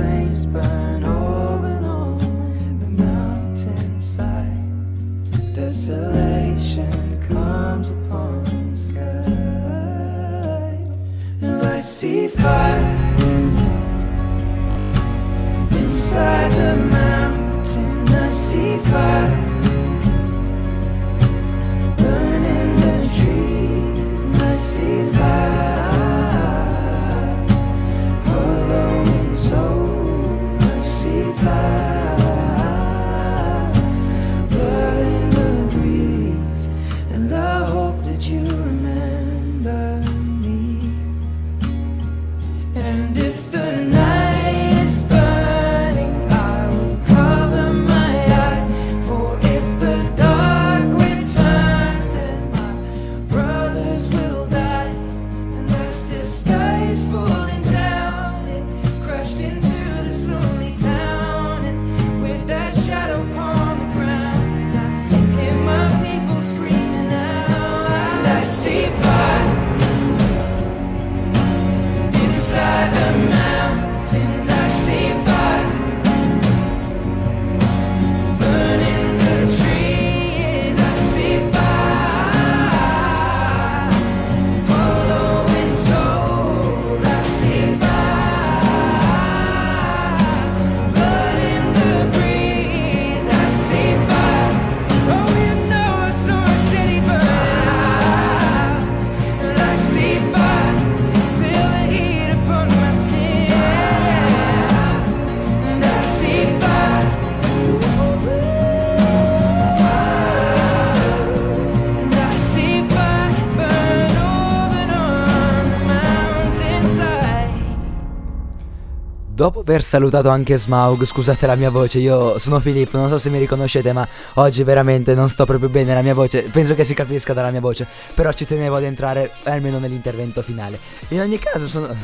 Dopo 119.38 119.60
aver 119.60 119.84
salutato 119.84 120.30
anche 120.30 120.56
Smaug, 120.56 121.04
scusate 121.04 121.46
la 121.46 121.54
mia 121.54 121.70
voce, 121.70 122.00
io 122.00 122.40
sono 122.40 122.58
Filippo, 122.58 122.96
non 122.96 123.08
so 123.08 123.18
se 123.18 123.30
mi 123.30 123.38
riconoscete, 123.38 123.92
ma 123.92 124.04
oggi 124.34 124.64
veramente 124.64 125.14
non 125.14 125.28
sto 125.28 125.46
proprio 125.46 125.68
bene 125.68 125.94
la 125.94 126.02
mia 126.02 126.12
voce, 126.12 126.42
penso 126.42 126.74
che 126.74 126.82
si 126.82 126.92
capisca 126.92 127.34
dalla 127.34 127.52
mia 127.52 127.60
voce, 127.60 127.86
però 128.14 128.32
ci 128.32 128.44
tenevo 128.44 128.74
ad 128.74 128.82
entrare 128.82 129.30
almeno 129.44 129.78
nell'intervento 129.78 130.42
finale. 130.42 130.80
In 131.10 131.20
ogni 131.20 131.38
caso 131.38 131.68
sono... 131.68 131.86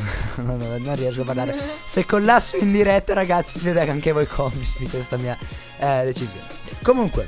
no, 0.43 0.55
no, 0.55 0.77
non 0.77 0.95
riesco 0.95 1.23
a 1.23 1.25
parlare. 1.25 1.59
Se 1.85 2.05
collasso 2.05 2.55
in 2.55 2.71
diretta 2.71 3.13
ragazzi 3.13 3.59
siete 3.59 3.81
anche 3.81 4.13
voi 4.13 4.27
complici 4.27 4.77
di 4.79 4.87
questa 4.87 5.17
mia 5.17 5.37
eh, 5.79 6.03
decisione. 6.05 6.47
Comunque... 6.83 7.27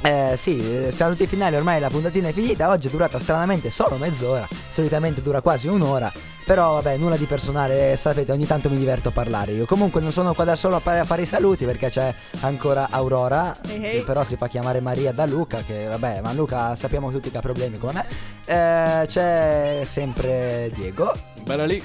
Eh 0.00 0.34
sì, 0.36 0.86
eh, 0.86 0.92
saluti 0.92 1.26
finali, 1.26 1.56
ormai 1.56 1.80
la 1.80 1.88
puntatina 1.88 2.28
è 2.28 2.32
finita, 2.32 2.68
oggi 2.68 2.86
è 2.86 2.90
durata 2.90 3.18
stranamente 3.18 3.68
solo 3.68 3.96
mezz'ora, 3.96 4.46
solitamente 4.70 5.22
dura 5.22 5.40
quasi 5.40 5.66
un'ora, 5.66 6.12
però 6.48 6.80
vabbè, 6.80 6.96
nulla 6.96 7.18
di 7.18 7.26
personale, 7.26 7.94
sapete, 7.98 8.32
ogni 8.32 8.46
tanto 8.46 8.70
mi 8.70 8.78
diverto 8.78 9.08
a 9.08 9.12
parlare 9.12 9.52
io. 9.52 9.66
Comunque 9.66 10.00
non 10.00 10.12
sono 10.12 10.32
qua 10.32 10.44
da 10.44 10.56
solo 10.56 10.76
a 10.76 10.80
fare, 10.80 10.98
a 10.98 11.04
fare 11.04 11.20
i 11.20 11.26
saluti 11.26 11.66
perché 11.66 11.90
c'è 11.90 12.12
ancora 12.40 12.88
Aurora, 12.90 13.54
che 13.66 14.02
però 14.06 14.24
si 14.24 14.36
fa 14.36 14.48
chiamare 14.48 14.80
Maria 14.80 15.12
da 15.12 15.26
Luca, 15.26 15.58
che 15.58 15.84
vabbè, 15.90 16.22
ma 16.22 16.32
Luca 16.32 16.74
sappiamo 16.74 17.10
tutti 17.10 17.30
che 17.30 17.36
ha 17.36 17.42
problemi 17.42 17.76
come 17.76 17.92
me. 17.92 18.06
Eh, 18.46 19.06
c'è 19.06 19.82
sempre 19.84 20.70
Diego, 20.74 21.12
Bella 21.44 21.66
lì. 21.66 21.84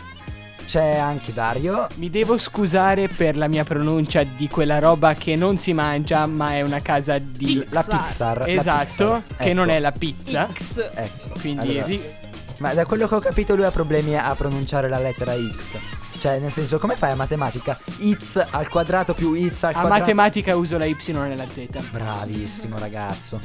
c'è 0.66 0.96
anche 0.96 1.34
Dario. 1.34 1.88
Mi 1.96 2.10
devo 2.10 2.38
scusare 2.38 3.10
per 3.10 3.36
la 3.36 3.50
mia 3.50 3.66
pronuncia 3.66 4.24
di 4.24 4.48
quella 4.48 4.80
roba 4.80 5.14
che 5.14 5.36
non 5.36 5.58
si 5.58 5.74
mangia, 5.74 6.26
ma 6.26 6.54
è 6.54 6.62
una 6.62 6.80
casa 6.82 7.18
di. 7.18 7.66
La 7.70 7.84
Pixar. 7.84 8.38
la 8.40 8.48
Esatto, 8.48 8.86
Pixar, 8.86 9.24
che 9.36 9.44
ecco. 9.44 9.54
non 9.56 9.70
è 9.70 9.80
la 9.80 9.92
pizza. 9.92 10.48
X. 10.50 10.90
Ecco. 10.94 11.38
Quindi 11.42 11.68
allora, 11.68 11.84
sì. 11.84 12.32
Ma 12.60 12.74
da 12.74 12.86
quello 12.86 13.08
che 13.08 13.16
ho 13.16 13.20
capito 13.20 13.56
lui 13.56 13.66
ha 13.66 13.72
problemi 13.72 14.18
a 14.18 14.34
pronunciare 14.36 14.88
la 14.88 15.00
lettera 15.00 15.34
X. 15.34 16.20
Cioè, 16.20 16.40
nel 16.40 16.52
senso, 16.52 16.80
come 16.80 16.96
fai 16.96 17.12
a 17.12 17.16
matematica? 17.16 17.78
X 18.00 18.48
al 18.52 18.70
quadrato 18.70 19.14
più 19.14 19.36
X 19.36 19.64
al 19.64 19.70
a 19.70 19.80
quadrato. 19.80 19.88
matematica 19.88 20.56
uso 20.56 20.78
la 20.78 20.86
Y 20.86 20.96
e 21.10 21.36
la 21.36 21.46
Z. 21.46 21.68
Bravissimo 21.92 22.78
ragazzo. 22.78 23.40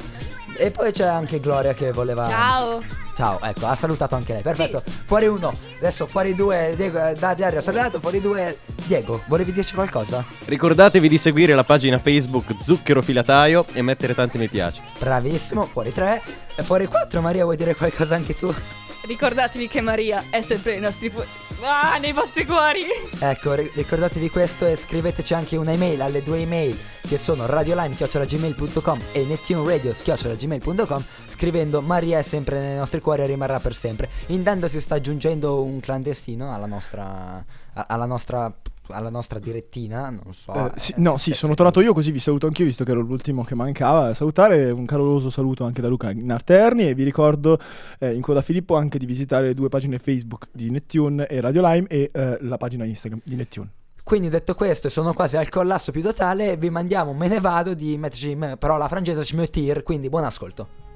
E 0.57 0.71
poi 0.71 0.91
c'è 0.91 1.05
anche 1.05 1.39
Gloria 1.39 1.73
che 1.73 1.91
voleva. 1.91 2.29
Ciao. 2.29 2.81
Ciao, 3.15 3.37
ecco, 3.41 3.65
ha 3.65 3.75
salutato 3.75 4.15
anche 4.15 4.31
lei. 4.31 4.41
Perfetto. 4.41 4.81
Fuori 5.05 5.27
uno. 5.27 5.53
Adesso 5.79 6.07
fuori 6.07 6.33
due. 6.35 6.73
Diego, 6.77 7.05
eh, 7.05 7.13
da 7.19 7.33
Dario 7.33 7.59
ha 7.59 7.61
salutato. 7.61 7.99
Fuori 7.99 8.21
due. 8.21 8.59
Diego, 8.85 9.23
volevi 9.27 9.51
dirci 9.51 9.73
qualcosa? 9.73 10.23
Ricordatevi 10.45 11.09
di 11.09 11.17
seguire 11.17 11.53
la 11.53 11.63
pagina 11.65 11.99
Facebook 11.99 12.55
Zucchero 12.61 13.01
Filataio 13.01 13.65
e 13.73 13.81
mettere 13.81 14.15
tanti 14.15 14.37
mi 14.37 14.47
piace. 14.47 14.81
Bravissimo. 14.99 15.65
Fuori 15.65 15.91
tre. 15.91 16.21
E 16.55 16.63
fuori 16.63 16.85
quattro. 16.87 17.19
Maria, 17.19 17.43
vuoi 17.43 17.57
dire 17.57 17.75
qualcosa 17.75 18.15
anche 18.15 18.33
tu? 18.33 18.53
Ricordatevi 19.01 19.67
che 19.67 19.81
Maria 19.81 20.25
è 20.29 20.41
sempre 20.41 20.73
nei 20.73 20.81
nostri 20.81 21.09
pu- 21.09 21.23
Ah, 21.61 21.97
nei 21.97 22.13
vostri 22.13 22.45
cuori. 22.45 22.83
Ecco, 23.19 23.53
ri- 23.53 23.69
ricordatevi 23.73 24.29
questo 24.29 24.65
e 24.65 24.77
scriveteci 24.77 25.33
anche 25.33 25.57
un'email 25.57 26.01
alle 26.01 26.23
due 26.23 26.39
email 26.39 26.77
che 27.05 27.17
sono 27.17 27.45
radiolime.gmail.com 27.47 28.99
e 29.11 29.23
neptuneradio.gmail.com 29.25 31.03
scrivendo 31.27 31.81
Maria 31.81 32.19
è 32.19 32.21
sempre 32.21 32.59
nei 32.61 32.77
nostri 32.77 33.01
cuori 33.01 33.23
e 33.23 33.25
rimarrà 33.25 33.59
per 33.59 33.75
sempre. 33.75 34.07
Intanto 34.27 34.69
si 34.69 34.79
sta 34.79 34.95
aggiungendo 34.95 35.61
un 35.61 35.81
clandestino 35.81 36.53
alla 36.53 36.65
nostra, 36.65 37.43
alla 37.73 38.05
nostra, 38.05 38.49
alla 38.89 39.09
nostra 39.09 39.39
direttina, 39.39 40.09
non 40.09 40.33
so. 40.33 40.53
Eh, 40.53 40.71
sì, 40.75 40.93
no, 40.97 41.17
sì, 41.17 41.33
sono 41.33 41.53
tornato 41.53 41.81
io 41.81 41.93
così 41.93 42.11
vi 42.11 42.19
saluto 42.19 42.47
anch'io 42.47 42.65
visto 42.65 42.83
che 42.83 42.91
ero 42.91 43.01
l'ultimo 43.01 43.43
che 43.43 43.55
mancava. 43.55 44.13
Salutare 44.13 44.71
un 44.71 44.85
caloroso 44.85 45.29
saluto 45.29 45.63
anche 45.63 45.81
da 45.81 45.87
Luca 45.87 46.11
Narterni 46.13 46.87
e 46.87 46.93
vi 46.93 47.03
ricordo 47.03 47.59
eh, 47.99 48.13
in 48.13 48.21
coda 48.21 48.41
Filippo 48.41 48.75
anche 48.75 48.97
di 48.97 49.05
visitare 49.05 49.47
le 49.47 49.53
due 49.53 49.69
pagine 49.69 49.99
Facebook 49.99 50.47
di 50.51 50.69
Nettune 50.69 51.27
e 51.27 51.41
Radio 51.41 51.61
Lime 51.65 51.87
e 51.87 52.09
eh, 52.13 52.37
la 52.41 52.57
pagina 52.57 52.85
Instagram 52.85 53.21
di 53.23 53.35
Nettune. 53.35 53.71
Quindi 54.03 54.29
detto 54.29 54.55
questo, 54.55 54.89
sono 54.89 55.13
quasi 55.13 55.37
al 55.37 55.49
collasso 55.49 55.91
più 55.91 56.01
totale, 56.01 56.57
vi 56.57 56.71
mandiamo 56.71 57.13
Me 57.13 57.27
ne 57.27 57.39
vado 57.39 57.75
di 57.75 57.95
Matt 57.95 58.15
Jim, 58.15 58.55
parola 58.57 58.87
francese 58.87 59.23
Schmeutir, 59.23 59.83
quindi 59.83 60.09
buon 60.09 60.23
ascolto. 60.23 60.88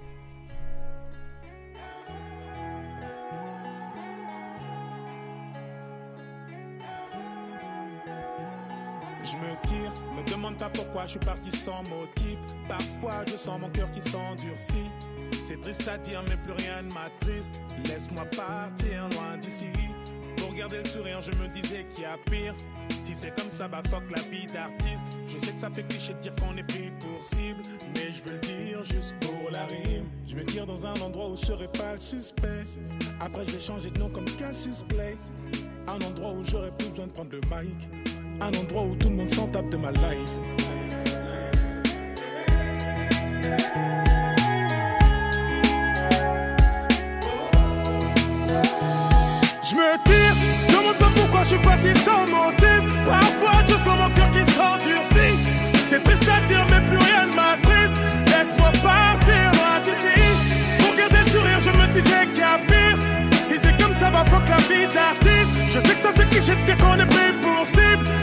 Je 9.23 9.37
me 9.37 9.67
tire, 9.67 9.93
me 10.17 10.23
demande 10.29 10.57
pas 10.57 10.69
pourquoi 10.69 11.05
je 11.05 11.11
suis 11.11 11.19
parti 11.19 11.49
sans 11.49 11.81
motif. 11.89 12.37
Parfois 12.67 13.23
je 13.25 13.37
sens 13.37 13.59
mon 13.59 13.69
cœur 13.69 13.89
qui 13.91 14.01
s'endurcit. 14.01 14.91
C'est 15.39 15.59
triste 15.61 15.87
à 15.87 15.97
dire, 15.97 16.23
mais 16.29 16.37
plus 16.37 16.53
rien 16.65 16.81
ne 16.81 16.93
m'attriste. 16.93 17.63
Laisse-moi 17.87 18.25
partir 18.35 19.07
loin 19.13 19.37
d'ici. 19.37 19.67
Pour 20.37 20.53
garder 20.53 20.79
le 20.79 20.85
sourire, 20.85 21.21
je 21.21 21.31
me 21.39 21.47
disais 21.47 21.85
qu'il 21.93 22.03
y 22.03 22.05
a 22.05 22.17
pire. 22.29 22.53
Si 23.01 23.15
c'est 23.15 23.37
comme 23.37 23.49
ça, 23.49 23.67
bah 23.67 23.81
fuck 23.89 24.03
la 24.15 24.21
vie 24.23 24.45
d'artiste. 24.45 25.19
Je 25.27 25.37
sais 25.37 25.51
que 25.51 25.59
ça 25.59 25.69
fait 25.69 25.83
cliché 25.83 26.13
de 26.13 26.19
dire 26.19 26.33
qu'on 26.35 26.55
est 26.57 26.63
pris 26.63 26.91
pour 26.99 27.23
cible. 27.23 27.61
Mais 27.95 28.11
je 28.13 28.23
veux 28.23 28.35
le 28.35 28.39
dire 28.39 28.83
juste 28.83 29.15
pour 29.21 29.51
la 29.51 29.65
rime. 29.65 30.05
Je 30.27 30.35
me 30.35 30.45
tire 30.45 30.65
dans 30.65 30.85
un 30.85 30.93
endroit 31.01 31.29
où 31.29 31.35
je 31.35 31.45
serai 31.45 31.67
pas 31.67 31.93
le 31.93 31.99
suspect. 31.99 32.63
Après, 33.19 33.45
je 33.45 33.51
vais 33.51 33.59
changer 33.59 33.89
de 33.89 33.99
nom 33.99 34.09
comme 34.09 34.25
Cassius 34.25 34.83
Clay. 34.89 35.15
Un 35.87 35.99
endroit 36.07 36.31
où 36.31 36.43
j'aurais 36.43 36.71
plus 36.77 36.89
besoin 36.89 37.07
de 37.07 37.11
prendre 37.11 37.31
le 37.31 37.41
mic. 37.41 37.89
Un 38.41 38.47
endroit 38.47 38.83
où 38.83 38.95
tout 38.95 39.09
le 39.09 39.15
monde 39.15 39.29
s'en 39.31 39.47
tape 39.47 39.69
de 39.69 39.77
ma 39.77 39.91
life. 39.91 40.33
Je 49.63 49.75
me 49.75 49.97
tire, 50.05 50.35
demande 50.69 50.97
pas 50.97 51.11
pourquoi 51.15 51.43
je 51.43 51.47
suis 51.47 51.57
parti 51.59 51.95
sans 51.95 52.21
motif. 52.21 53.03
Parfois 53.05 53.63
je 53.65 53.73
sens 53.73 53.97
mon 53.97 54.09
cœur 54.09 54.29
qui 54.31 54.51
s'endurcit. 54.51 55.49
C'est 55.85 56.03
triste 56.03 56.27
à 56.29 56.45
dire, 56.45 56.65
mais 56.69 56.85
plus 56.87 56.97
rien 56.97 57.25
ne 57.27 57.35
m'attriste. 57.35 58.03
Laisse-moi 58.27 58.71
partir 58.83 59.51
d'ici. 59.83 60.19
Pour 60.79 60.95
garder 60.95 61.19
le 61.23 61.29
sourire, 61.29 61.59
je 61.61 61.69
me 61.69 61.93
disais 61.93 62.27
qu'il 62.31 62.39
y 62.39 62.43
a 62.43 62.57
pire. 62.67 62.97
Si 63.45 63.59
c'est 63.59 63.77
comme 63.81 63.95
ça, 63.95 64.09
va 64.09 64.25
fuck 64.25 64.47
la 64.49 64.57
vie 64.57 64.87
d'artiste. 64.87 65.61
Je 65.69 65.79
sais 65.79 65.95
que 65.95 66.01
ça 66.01 66.11
fait 66.13 66.29
cliché 66.29 66.53
de 66.55 66.81
qu'on 66.81 66.95
est 66.95 67.05
pris 67.05 67.33
pour 67.41 67.65
cible. 67.67 68.22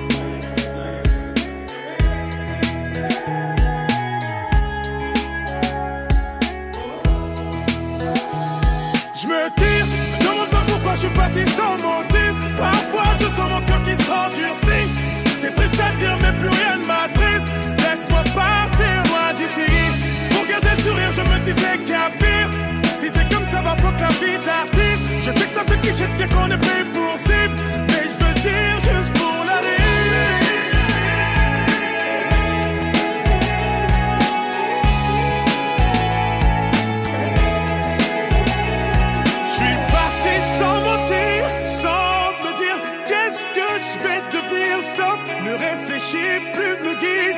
Parfois 12.57 13.17
je 13.19 13.25
sens 13.25 13.49
mon 13.49 13.61
cœur 13.61 13.81
qui 13.81 13.95
s'endurcit. 14.03 14.87
C'est 15.37 15.53
triste 15.55 15.79
à 15.79 15.91
dire, 15.97 16.17
mais 16.21 16.31
plus 16.37 16.49
rien 16.49 16.77
ne 16.77 16.85
m'attriste. 16.85 17.53
Laisse-moi 17.79 18.23
partir 18.35 19.03
loin 19.09 19.33
d'ici. 19.33 19.65
Pour 20.31 20.45
garder 20.47 20.69
le 20.75 20.81
sourire, 20.81 21.11
je 21.11 21.21
me 21.21 21.39
disais 21.39 21.77
qu'il 21.79 21.89
y 21.89 21.93
a 21.93 22.09
pire. 22.19 22.49
Si 22.95 23.09
c'est 23.09 23.27
comme 23.33 23.47
ça, 23.47 23.61
va 23.61 23.75
fuck 23.77 23.99
la 23.99 24.09
vie 24.09 24.37
d'artiste. 24.45 25.11
Je 25.21 25.31
sais 25.31 25.47
que 25.47 25.53
ça 25.53 25.63
fait 25.65 25.81
cliché 25.81 26.05
de 26.07 26.17
dire 26.17 26.29
qu'on 26.29 26.51
est 26.51 26.57
pris 26.57 26.83
pour 26.93 27.17
cible. 27.17 28.00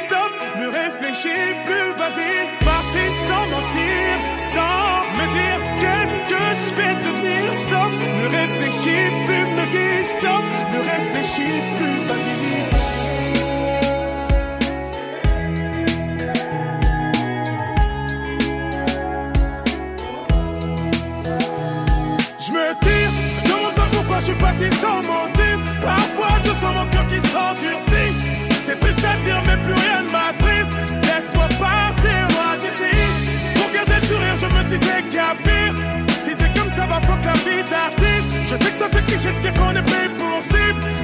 Stop, 0.04 0.32
ne 0.58 0.68
réfléchis 0.68 1.54
plus, 1.66 1.89
vas-y. 1.97 2.34
Parti 2.66 3.04
sans 3.28 3.45
mentir, 3.54 4.12
sans 4.38 4.95
me 5.18 5.26
dire 5.32 5.60
qu'est-ce 5.80 6.18
que 6.32 6.43
je 6.60 6.68
vais 6.78 6.95
devenir. 7.06 7.54
Stop, 7.54 7.91
ne 8.20 8.26
réfléchis 8.39 9.08
plus, 9.26 9.45
me 9.58 9.66
guide. 9.72 10.04
Stop, 10.04 10.45
ne 10.74 10.80
réfléchis 10.91 11.62
plus, 11.78 11.97
vas-y. 12.10 12.36
Je 22.45 22.51
me 22.51 22.66
tire, 22.84 23.12
demande 23.45 23.76
pas 23.76 23.88
pourquoi 23.93 24.18
je 24.20 24.26
suis 24.26 24.36
parti 24.36 24.70
sans 24.72 24.97
motif. 24.97 25.12
Je 38.54 38.58
sais 38.58 38.72
que 38.72 38.78
ça 38.78 38.88
fait 38.88 39.04
cliché 39.08 39.32
de 39.32 39.39
dire 39.39 39.54
qu'on 39.56 39.72
est 39.72 39.82
pris 39.82 40.10
pour 40.16 40.43
cible. 40.43 41.03